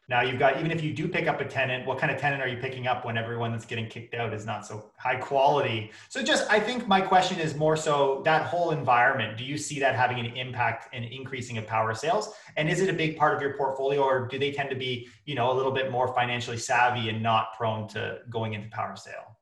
now 0.06 0.20
you've 0.20 0.38
got 0.38 0.58
even 0.58 0.70
if 0.70 0.84
you 0.84 0.92
do 0.92 1.08
pick 1.08 1.26
up 1.28 1.40
a 1.40 1.46
tenant, 1.46 1.86
what 1.86 1.98
kind 1.98 2.12
of 2.12 2.20
tenant 2.20 2.42
are 2.42 2.48
you 2.48 2.58
picking 2.58 2.86
up 2.86 3.06
when 3.06 3.16
everyone 3.16 3.52
that's 3.52 3.64
getting 3.64 3.86
kicked 3.86 4.14
out 4.14 4.34
is 4.34 4.44
not 4.44 4.66
so 4.66 4.92
high 4.98 5.16
quality? 5.16 5.92
So 6.10 6.22
just 6.22 6.50
I 6.50 6.60
think 6.60 6.86
my 6.86 7.00
question 7.00 7.40
is 7.40 7.54
more 7.54 7.74
so 7.74 8.20
that 8.26 8.42
whole 8.42 8.72
environment, 8.72 9.38
do 9.38 9.44
you 9.44 9.56
see 9.56 9.80
that 9.80 9.94
having 9.94 10.18
an 10.18 10.36
impact 10.36 10.94
and 10.94 11.06
increasing 11.06 11.56
of 11.56 11.66
power 11.66 11.94
sales? 11.94 12.34
And 12.58 12.68
is 12.68 12.80
it 12.80 12.90
a 12.90 12.92
big 12.92 13.16
part 13.16 13.34
of 13.34 13.40
your 13.40 13.56
portfolio 13.56 14.02
or 14.02 14.28
do 14.28 14.38
they 14.38 14.52
tend 14.52 14.68
to 14.70 14.76
be, 14.76 15.08
you 15.24 15.34
know, 15.34 15.50
a 15.50 15.54
little 15.54 15.72
bit 15.72 15.90
more 15.90 16.12
financially 16.12 16.58
savvy 16.58 17.08
and 17.08 17.22
not 17.22 17.54
prone 17.56 17.88
to 17.88 18.18
going 18.28 18.52
into 18.52 18.68
power 18.68 18.96
sale? 18.96 19.38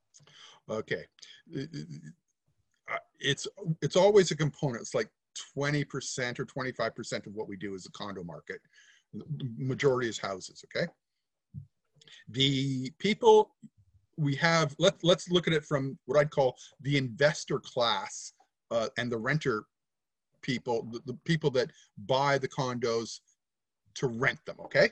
Okay. 0.71 1.07
It's, 3.19 3.49
it's 3.81 3.97
always 3.97 4.31
a 4.31 4.37
component. 4.37 4.83
It's 4.83 4.95
like 4.95 5.09
20% 5.57 6.39
or 6.39 6.47
25% 6.47 7.27
of 7.27 7.35
what 7.35 7.49
we 7.49 7.57
do 7.57 7.75
is 7.75 7.85
the 7.85 7.91
condo 7.91 8.23
market. 8.23 8.61
The 9.13 9.25
Majority 9.59 10.09
is 10.09 10.19
houses, 10.19 10.65
okay? 10.67 10.91
The 12.29 12.91
people 12.99 13.55
we 14.17 14.35
have, 14.37 14.75
let, 14.79 14.95
let's 15.03 15.31
look 15.31 15.49
at 15.49 15.55
it 15.55 15.65
from 15.65 15.99
what 16.07 16.19
I'd 16.19 16.31
call 16.31 16.57
the 16.81 16.97
investor 16.97 17.59
class 17.59 18.33
uh, 18.71 18.89
and 18.99 19.11
the 19.11 19.19
renter 19.19 19.65
people, 20.43 20.89
the, 20.91 21.01
the 21.07 21.19
people 21.25 21.51
that 21.53 21.71
buy 22.07 22.39
the 22.39 22.49
condos 22.49 23.21
to 23.95 24.07
rent 24.07 24.39
them, 24.47 24.57
okay? 24.65 24.91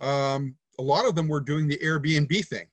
Um, 0.00 0.56
a 0.78 0.82
lot 0.82 1.06
of 1.06 1.14
them 1.14 1.28
were 1.28 1.40
doing 1.40 1.68
the 1.68 1.78
Airbnb 1.78 2.46
thing 2.46 2.66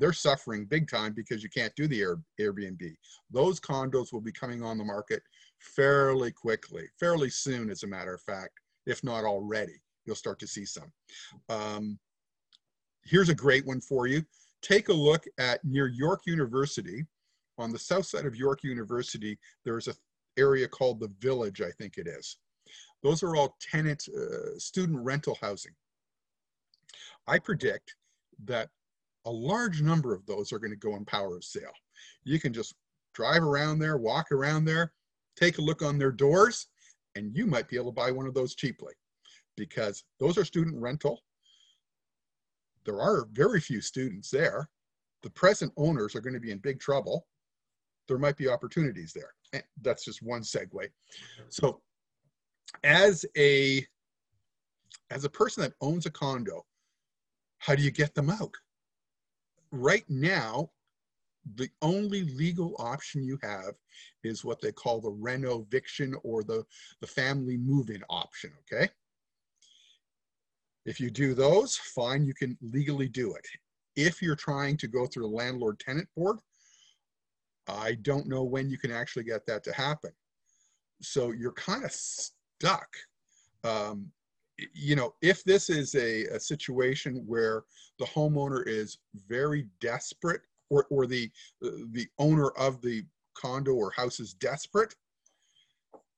they're 0.00 0.14
suffering 0.14 0.64
big 0.64 0.90
time 0.90 1.12
because 1.12 1.42
you 1.42 1.50
can't 1.50 1.74
do 1.76 1.86
the 1.86 2.00
Air, 2.00 2.18
Airbnb. 2.40 2.94
Those 3.30 3.60
condos 3.60 4.12
will 4.12 4.22
be 4.22 4.32
coming 4.32 4.62
on 4.62 4.78
the 4.78 4.84
market 4.84 5.22
fairly 5.58 6.32
quickly, 6.32 6.86
fairly 6.98 7.28
soon, 7.28 7.70
as 7.70 7.82
a 7.82 7.86
matter 7.86 8.14
of 8.14 8.22
fact, 8.22 8.58
if 8.86 9.04
not 9.04 9.24
already. 9.24 9.80
You'll 10.06 10.16
start 10.16 10.38
to 10.40 10.46
see 10.46 10.64
some. 10.64 10.90
Um, 11.50 11.98
here's 13.04 13.28
a 13.28 13.34
great 13.34 13.66
one 13.66 13.82
for 13.82 14.06
you. 14.06 14.24
Take 14.62 14.88
a 14.88 14.94
look 14.94 15.24
at 15.38 15.62
near 15.64 15.86
York 15.86 16.22
University. 16.26 17.04
On 17.58 17.70
the 17.70 17.78
south 17.78 18.06
side 18.06 18.24
of 18.24 18.34
York 18.34 18.64
University, 18.64 19.38
there's 19.66 19.86
a 19.86 19.94
area 20.38 20.66
called 20.66 20.98
the 20.98 21.12
Village, 21.20 21.60
I 21.60 21.70
think 21.72 21.98
it 21.98 22.06
is. 22.06 22.38
Those 23.02 23.22
are 23.22 23.36
all 23.36 23.56
tenant, 23.60 24.04
uh, 24.08 24.58
student 24.58 24.98
rental 24.98 25.36
housing. 25.42 25.72
I 27.26 27.38
predict 27.38 27.96
that 28.44 28.70
a 29.26 29.30
large 29.30 29.82
number 29.82 30.14
of 30.14 30.24
those 30.26 30.52
are 30.52 30.58
going 30.58 30.70
to 30.70 30.76
go 30.76 30.96
in 30.96 31.04
power 31.04 31.36
of 31.36 31.44
sale. 31.44 31.72
You 32.24 32.40
can 32.40 32.52
just 32.52 32.74
drive 33.14 33.42
around 33.42 33.78
there, 33.78 33.98
walk 33.98 34.32
around 34.32 34.64
there, 34.64 34.92
take 35.36 35.58
a 35.58 35.62
look 35.62 35.82
on 35.82 35.98
their 35.98 36.12
doors, 36.12 36.68
and 37.16 37.36
you 37.36 37.46
might 37.46 37.68
be 37.68 37.76
able 37.76 37.92
to 37.92 37.96
buy 37.96 38.10
one 38.10 38.26
of 38.26 38.34
those 38.34 38.54
cheaply 38.54 38.94
because 39.56 40.04
those 40.18 40.38
are 40.38 40.44
student 40.44 40.80
rental. 40.80 41.22
There 42.84 43.00
are 43.00 43.28
very 43.32 43.60
few 43.60 43.80
students 43.80 44.30
there. 44.30 44.68
The 45.22 45.30
present 45.30 45.72
owners 45.76 46.14
are 46.14 46.20
going 46.20 46.34
to 46.34 46.40
be 46.40 46.50
in 46.50 46.58
big 46.58 46.80
trouble. 46.80 47.26
There 48.08 48.18
might 48.18 48.36
be 48.36 48.48
opportunities 48.48 49.12
there. 49.12 49.34
And 49.52 49.62
that's 49.82 50.04
just 50.04 50.22
one 50.22 50.40
segue. 50.40 50.88
So 51.48 51.82
as 52.84 53.26
a 53.36 53.84
as 55.10 55.24
a 55.24 55.30
person 55.30 55.62
that 55.62 55.72
owns 55.80 56.06
a 56.06 56.10
condo, 56.10 56.64
how 57.58 57.74
do 57.74 57.82
you 57.82 57.90
get 57.90 58.14
them 58.14 58.30
out? 58.30 58.54
Right 59.70 60.04
now, 60.08 60.70
the 61.54 61.70
only 61.82 62.24
legal 62.24 62.76
option 62.78 63.24
you 63.24 63.38
have 63.42 63.74
is 64.24 64.44
what 64.44 64.60
they 64.60 64.72
call 64.72 65.00
the 65.00 65.10
renoviction 65.10 66.14
or 66.22 66.42
the, 66.42 66.64
the 67.00 67.06
family 67.06 67.56
move-in 67.56 68.02
option, 68.10 68.52
okay? 68.60 68.88
If 70.86 71.00
you 71.00 71.10
do 71.10 71.34
those, 71.34 71.76
fine, 71.76 72.24
you 72.24 72.34
can 72.34 72.56
legally 72.60 73.08
do 73.08 73.34
it. 73.34 73.46
If 73.96 74.22
you're 74.22 74.36
trying 74.36 74.76
to 74.78 74.88
go 74.88 75.06
through 75.06 75.24
the 75.24 75.36
landlord 75.36 75.78
tenant 75.78 76.08
board, 76.16 76.38
I 77.68 77.96
don't 78.02 78.26
know 78.26 78.42
when 78.42 78.70
you 78.70 78.78
can 78.78 78.90
actually 78.90 79.24
get 79.24 79.46
that 79.46 79.62
to 79.64 79.72
happen. 79.72 80.10
So 81.02 81.32
you're 81.32 81.52
kind 81.52 81.84
of 81.84 81.92
stuck. 81.92 82.88
Um, 83.64 84.10
you 84.72 84.96
know, 84.96 85.14
if 85.22 85.44
this 85.44 85.70
is 85.70 85.94
a, 85.94 86.24
a 86.26 86.40
situation 86.40 87.24
where 87.26 87.64
the 87.98 88.04
homeowner 88.06 88.66
is 88.66 88.98
very 89.28 89.66
desperate 89.80 90.42
or, 90.70 90.86
or 90.90 91.06
the, 91.06 91.30
the 91.60 92.06
owner 92.18 92.50
of 92.50 92.80
the 92.80 93.04
condo 93.34 93.72
or 93.72 93.90
house 93.90 94.20
is 94.20 94.34
desperate 94.34 94.94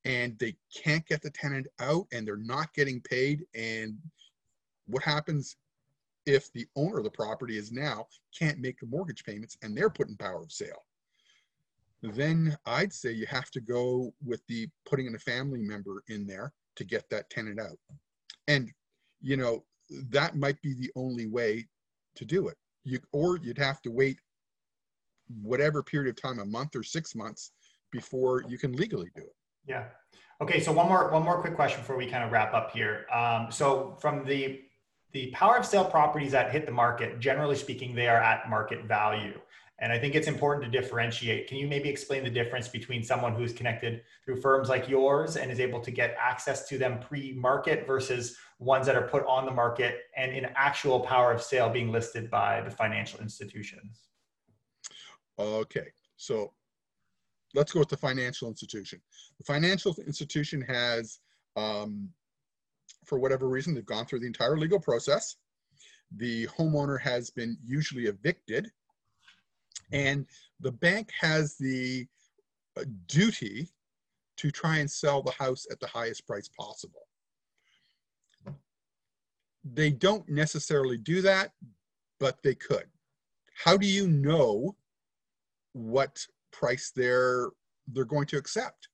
and 0.05 0.37
they 0.39 0.55
can't 0.75 1.05
get 1.05 1.21
the 1.21 1.29
tenant 1.31 1.67
out 1.79 2.05
and 2.11 2.27
they're 2.27 2.37
not 2.37 2.73
getting 2.73 2.99
paid 3.01 3.45
and 3.55 3.97
what 4.87 5.03
happens 5.03 5.55
if 6.25 6.51
the 6.53 6.65
owner 6.75 6.97
of 6.97 7.03
the 7.03 7.09
property 7.09 7.57
is 7.57 7.71
now 7.71 8.05
can't 8.37 8.59
make 8.59 8.79
the 8.79 8.85
mortgage 8.85 9.23
payments 9.23 9.57
and 9.61 9.75
they're 9.75 9.89
put 9.89 10.09
in 10.09 10.17
power 10.17 10.41
of 10.41 10.51
sale? 10.51 10.83
Then 12.01 12.57
i'd 12.65 12.91
say 12.91 13.11
you 13.13 13.25
have 13.27 13.49
to 13.51 13.61
go 13.61 14.13
with 14.25 14.41
the 14.47 14.67
putting 14.85 15.07
in 15.07 15.15
a 15.15 15.19
family 15.19 15.61
member 15.61 16.03
in 16.09 16.27
there 16.27 16.51
to 16.75 16.83
get 16.83 17.09
that 17.09 17.29
tenant 17.29 17.59
out 17.59 17.77
and 18.47 18.71
you 19.21 19.37
know 19.37 19.63
that 20.09 20.35
might 20.35 20.61
be 20.61 20.73
the 20.73 20.91
only 20.95 21.27
way 21.27 21.65
to 22.15 22.25
do 22.25 22.47
it 22.47 22.57
you 22.83 22.99
or 23.11 23.37
you'd 23.37 23.57
have 23.57 23.81
to 23.81 23.91
wait 23.91 24.17
whatever 25.41 25.81
period 25.81 26.09
of 26.09 26.21
time 26.21 26.39
a 26.39 26.45
month 26.45 26.75
or 26.75 26.83
six 26.83 27.15
months 27.15 27.51
before 27.91 28.43
you 28.47 28.57
can 28.57 28.73
legally 28.73 29.09
do 29.15 29.21
it 29.21 29.35
Yeah. 29.67 29.85
Okay. 30.41 30.59
So 30.59 30.71
one 30.71 30.87
more 30.87 31.11
one 31.11 31.23
more 31.23 31.39
quick 31.39 31.55
question 31.55 31.79
before 31.81 31.97
we 31.97 32.07
kind 32.07 32.23
of 32.23 32.31
wrap 32.31 32.53
up 32.53 32.71
here. 32.71 33.05
Um, 33.13 33.47
so 33.49 33.97
from 33.99 34.25
the 34.25 34.61
the 35.11 35.31
power 35.31 35.57
of 35.57 35.65
sale 35.65 35.85
properties 35.85 36.31
that 36.31 36.51
hit 36.51 36.65
the 36.65 36.71
market, 36.71 37.19
generally 37.19 37.55
speaking, 37.55 37.93
they 37.93 38.07
are 38.07 38.21
at 38.21 38.49
market 38.49 38.85
value. 38.85 39.39
And 39.83 39.91
I 39.91 39.99
think 39.99 40.15
it's 40.15 40.29
important 40.29 40.63
to 40.63 40.71
differentiate. 40.71 41.49
Can 41.49 41.57
you 41.57 41.67
maybe 41.67 41.89
explain 41.89 42.23
the 42.23 42.29
difference 42.29 42.69
between 42.69 43.03
someone 43.03 43.35
who's 43.35 43.51
connected 43.51 44.03
through 44.23 44.39
firms 44.39 44.69
like 44.69 44.87
yours 44.87 45.35
and 45.35 45.51
is 45.51 45.59
able 45.59 45.81
to 45.81 45.91
get 45.91 46.15
access 46.17 46.69
to 46.69 46.77
them 46.77 47.01
pre-market 47.01 47.85
versus 47.85 48.37
ones 48.59 48.85
that 48.85 48.95
are 48.95 49.09
put 49.09 49.25
on 49.25 49.45
the 49.45 49.51
market 49.51 50.03
and 50.15 50.31
in 50.31 50.47
actual 50.55 51.01
power 51.01 51.33
of 51.33 51.41
sale 51.43 51.69
being 51.69 51.91
listed 51.91 52.31
by 52.31 52.61
the 52.61 52.71
financial 52.71 53.19
institutions? 53.19 54.07
Okay, 55.37 55.87
so 56.15 56.53
let's 57.53 57.73
go 57.73 57.79
with 57.79 57.89
the 57.89 57.97
financial 57.97 58.47
institution. 58.47 59.01
The 59.37 59.43
financial 59.43 59.93
institution 60.07 60.61
has, 60.61 61.19
um, 61.57 62.07
for 63.03 63.19
whatever 63.19 63.49
reason, 63.49 63.73
they've 63.73 63.85
gone 63.85 64.05
through 64.05 64.21
the 64.21 64.27
entire 64.27 64.57
legal 64.57 64.79
process. 64.79 65.35
The 66.15 66.47
homeowner 66.47 67.01
has 67.01 67.31
been 67.31 67.57
usually 67.65 68.05
evicted, 68.05 68.71
and 69.91 70.25
the 70.59 70.71
bank 70.71 71.09
has 71.19 71.55
the 71.57 72.07
uh, 72.77 72.83
duty 73.07 73.69
to 74.37 74.51
try 74.51 74.77
and 74.77 74.89
sell 74.89 75.21
the 75.21 75.31
house 75.31 75.65
at 75.71 75.79
the 75.79 75.87
highest 75.87 76.25
price 76.27 76.49
possible. 76.59 77.07
they 79.63 79.91
don't 79.91 80.27
necessarily 80.27 80.97
do 80.97 81.21
that, 81.21 81.51
but 82.19 82.41
they 82.43 82.55
could. 82.55 82.85
How 83.55 83.77
do 83.77 83.87
you 83.87 84.07
know 84.07 84.75
what 85.73 86.25
price 86.51 86.91
they're 86.95 87.49
they're 87.87 88.05
going 88.05 88.27
to 88.27 88.37
accept? 88.37 88.89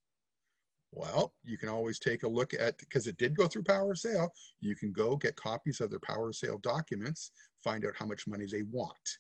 Well, 0.92 1.34
you 1.44 1.58
can 1.58 1.70
always 1.70 2.00
take 2.00 2.24
a 2.24 2.28
look 2.28 2.54
at 2.54 2.78
because 2.80 3.08
it 3.08 3.18
did 3.18 3.38
go 3.38 3.48
through 3.48 3.64
power 3.64 3.92
of 3.92 4.00
sale. 4.00 4.34
You 4.60 4.76
can 4.76 4.92
go 4.92 5.16
get 5.16 5.36
copies 5.36 5.82
of 5.82 5.92
their 5.92 6.00
power 6.00 6.30
of 6.30 6.36
sale 6.36 6.58
documents, 6.60 7.32
find 7.64 7.86
out 7.86 7.94
how 7.96 8.08
much 8.08 8.28
money 8.28 8.46
they 8.52 8.64
want. 8.64 9.20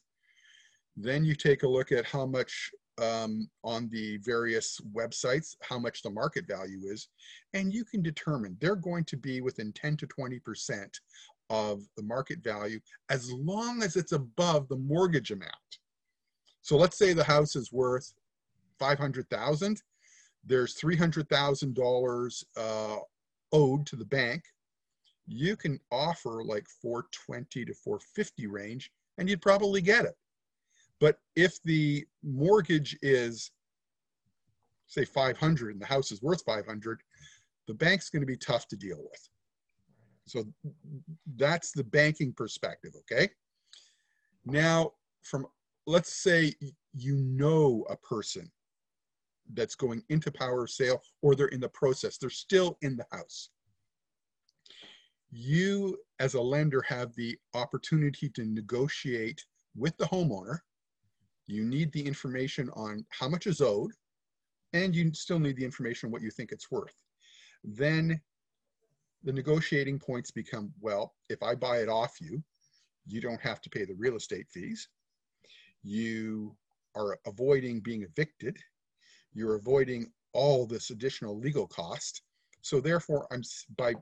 Then 0.97 1.23
you 1.23 1.35
take 1.35 1.63
a 1.63 1.67
look 1.67 1.91
at 1.91 2.05
how 2.05 2.25
much 2.25 2.71
um, 3.01 3.49
on 3.63 3.89
the 3.89 4.17
various 4.17 4.79
websites, 4.93 5.55
how 5.61 5.79
much 5.79 6.01
the 6.01 6.09
market 6.09 6.45
value 6.47 6.81
is, 6.85 7.07
and 7.53 7.73
you 7.73 7.85
can 7.85 8.01
determine 8.01 8.57
they're 8.59 8.75
going 8.75 9.05
to 9.05 9.17
be 9.17 9.41
within 9.41 9.71
10 9.73 9.97
to 9.97 10.07
20% 10.07 10.87
of 11.49 11.81
the 11.97 12.03
market 12.03 12.43
value 12.43 12.79
as 13.09 13.31
long 13.31 13.81
as 13.81 13.95
it's 13.95 14.11
above 14.11 14.67
the 14.67 14.77
mortgage 14.77 15.31
amount. 15.31 15.53
So 16.61 16.77
let's 16.77 16.97
say 16.97 17.13
the 17.13 17.23
house 17.23 17.55
is 17.55 17.71
worth 17.71 18.13
500,000. 18.77 19.81
There's 20.45 20.75
$300,000 20.75 22.43
uh, 22.57 22.97
owed 23.51 23.85
to 23.87 23.95
the 23.95 24.05
bank. 24.05 24.43
You 25.27 25.55
can 25.55 25.79
offer 25.91 26.43
like 26.43 26.67
420 26.81 27.65
to 27.65 27.73
450 27.73 28.47
range 28.47 28.91
and 29.17 29.29
you'd 29.29 29.41
probably 29.41 29.81
get 29.81 30.05
it. 30.05 30.15
But 30.99 31.17
if 31.35 31.61
the 31.63 32.05
mortgage 32.23 32.97
is 33.01 33.51
say 34.87 35.05
500 35.05 35.73
and 35.73 35.81
the 35.81 35.85
house 35.85 36.11
is 36.11 36.21
worth 36.21 36.43
500, 36.45 37.01
the 37.67 37.73
bank's 37.73 38.09
going 38.09 38.21
to 38.21 38.25
be 38.25 38.37
tough 38.37 38.67
to 38.69 38.75
deal 38.75 38.97
with. 38.97 39.29
So 40.25 40.45
that's 41.37 41.71
the 41.71 41.83
banking 41.83 42.33
perspective, 42.33 42.93
okay? 43.01 43.29
Now, 44.45 44.93
from 45.21 45.47
let's 45.87 46.13
say 46.13 46.53
you 46.95 47.15
know 47.17 47.85
a 47.89 47.95
person 47.97 48.51
that's 49.53 49.75
going 49.75 50.03
into 50.09 50.31
power 50.31 50.63
of 50.63 50.69
sale 50.69 51.01
or 51.21 51.35
they're 51.35 51.47
in 51.47 51.59
the 51.59 51.69
process, 51.69 52.17
they're 52.17 52.29
still 52.29 52.77
in 52.81 52.95
the 52.95 53.05
house. 53.11 53.49
You, 55.31 55.97
as 56.19 56.33
a 56.33 56.41
lender, 56.41 56.81
have 56.87 57.13
the 57.15 57.37
opportunity 57.53 58.29
to 58.29 58.45
negotiate 58.45 59.43
with 59.75 59.95
the 59.97 60.05
homeowner. 60.05 60.59
You 61.49 61.65
need 61.65 61.91
the 61.91 62.05
information 62.05 62.69
on 62.75 63.03
how 63.09 63.27
much 63.27 63.47
is 63.47 63.59
owed, 63.59 63.91
and 64.73 64.95
you 64.95 65.11
still 65.15 65.39
need 65.39 65.57
the 65.57 65.65
information 65.65 66.07
on 66.07 66.11
what 66.11 66.21
you 66.21 66.29
think 66.29 66.51
it's 66.51 66.69
worth. 66.69 66.93
Then 67.63 68.21
the 69.23 69.33
negotiating 69.33 69.97
points 69.97 70.29
become 70.29 70.71
well, 70.79 71.15
if 71.27 71.41
I 71.41 71.55
buy 71.55 71.79
it 71.79 71.89
off 71.89 72.21
you, 72.21 72.43
you 73.07 73.19
don't 73.19 73.41
have 73.41 73.61
to 73.61 73.69
pay 73.69 73.83
the 73.83 73.95
real 73.95 74.15
estate 74.15 74.47
fees. 74.47 74.87
You 75.81 76.55
are 76.95 77.17
avoiding 77.25 77.79
being 77.79 78.03
evicted. 78.03 78.55
You're 79.33 79.55
avoiding 79.55 80.11
all 80.33 80.67
this 80.67 80.91
additional 80.91 81.39
legal 81.39 81.65
cost. 81.65 82.21
So 82.61 82.79
therefore, 82.79 83.25
I'm 83.31 83.41
by 83.75 83.95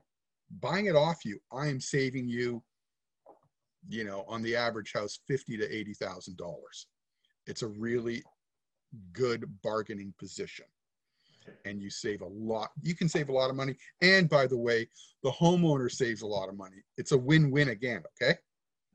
buying 0.60 0.84
it 0.84 0.96
off 0.96 1.24
you, 1.24 1.38
I 1.50 1.68
am 1.68 1.80
saving 1.80 2.28
you, 2.28 2.62
you 3.88 4.04
know, 4.04 4.26
on 4.28 4.42
the 4.42 4.54
average 4.54 4.92
house, 4.92 5.18
fifty 5.26 5.56
to 5.56 5.74
eighty 5.74 5.94
thousand 5.94 6.36
dollars. 6.36 6.86
It's 7.48 7.62
a 7.62 7.66
really 7.66 8.22
good 9.12 9.44
bargaining 9.62 10.14
position 10.18 10.66
and 11.64 11.80
you 11.80 11.90
save 11.90 12.20
a 12.20 12.26
lot. 12.26 12.70
You 12.82 12.94
can 12.94 13.08
save 13.08 13.28
a 13.28 13.32
lot 13.32 13.50
of 13.50 13.56
money. 13.56 13.74
And 14.02 14.28
by 14.28 14.46
the 14.46 14.56
way, 14.56 14.88
the 15.22 15.30
homeowner 15.30 15.90
saves 15.90 16.22
a 16.22 16.26
lot 16.26 16.48
of 16.48 16.56
money. 16.56 16.84
It's 16.96 17.12
a 17.12 17.18
win-win 17.18 17.70
again. 17.70 18.02
Okay. 18.22 18.38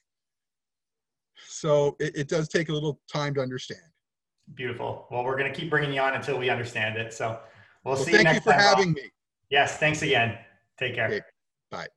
so 1.47 1.95
it, 1.99 2.15
it 2.15 2.27
does 2.27 2.47
take 2.47 2.69
a 2.69 2.73
little 2.73 2.99
time 3.11 3.33
to 3.35 3.41
understand. 3.41 3.81
Beautiful. 4.55 5.07
Well, 5.09 5.23
we're 5.23 5.37
going 5.37 5.51
to 5.51 5.59
keep 5.59 5.69
bringing 5.69 5.93
you 5.93 6.01
on 6.01 6.13
until 6.13 6.37
we 6.37 6.49
understand 6.49 6.97
it. 6.97 7.13
So 7.13 7.39
we'll, 7.83 7.95
well 7.95 8.03
see 8.03 8.11
you 8.11 8.23
next 8.23 8.23
time. 8.23 8.33
Thank 8.33 8.45
you 8.45 8.51
for 8.51 8.53
having 8.53 8.93
me. 8.93 9.11
Yes, 9.53 9.77
thanks 9.77 10.01
again. 10.01 10.39
Take 10.79 10.95
care. 10.95 11.05
Okay. 11.09 11.21
Bye. 11.69 11.87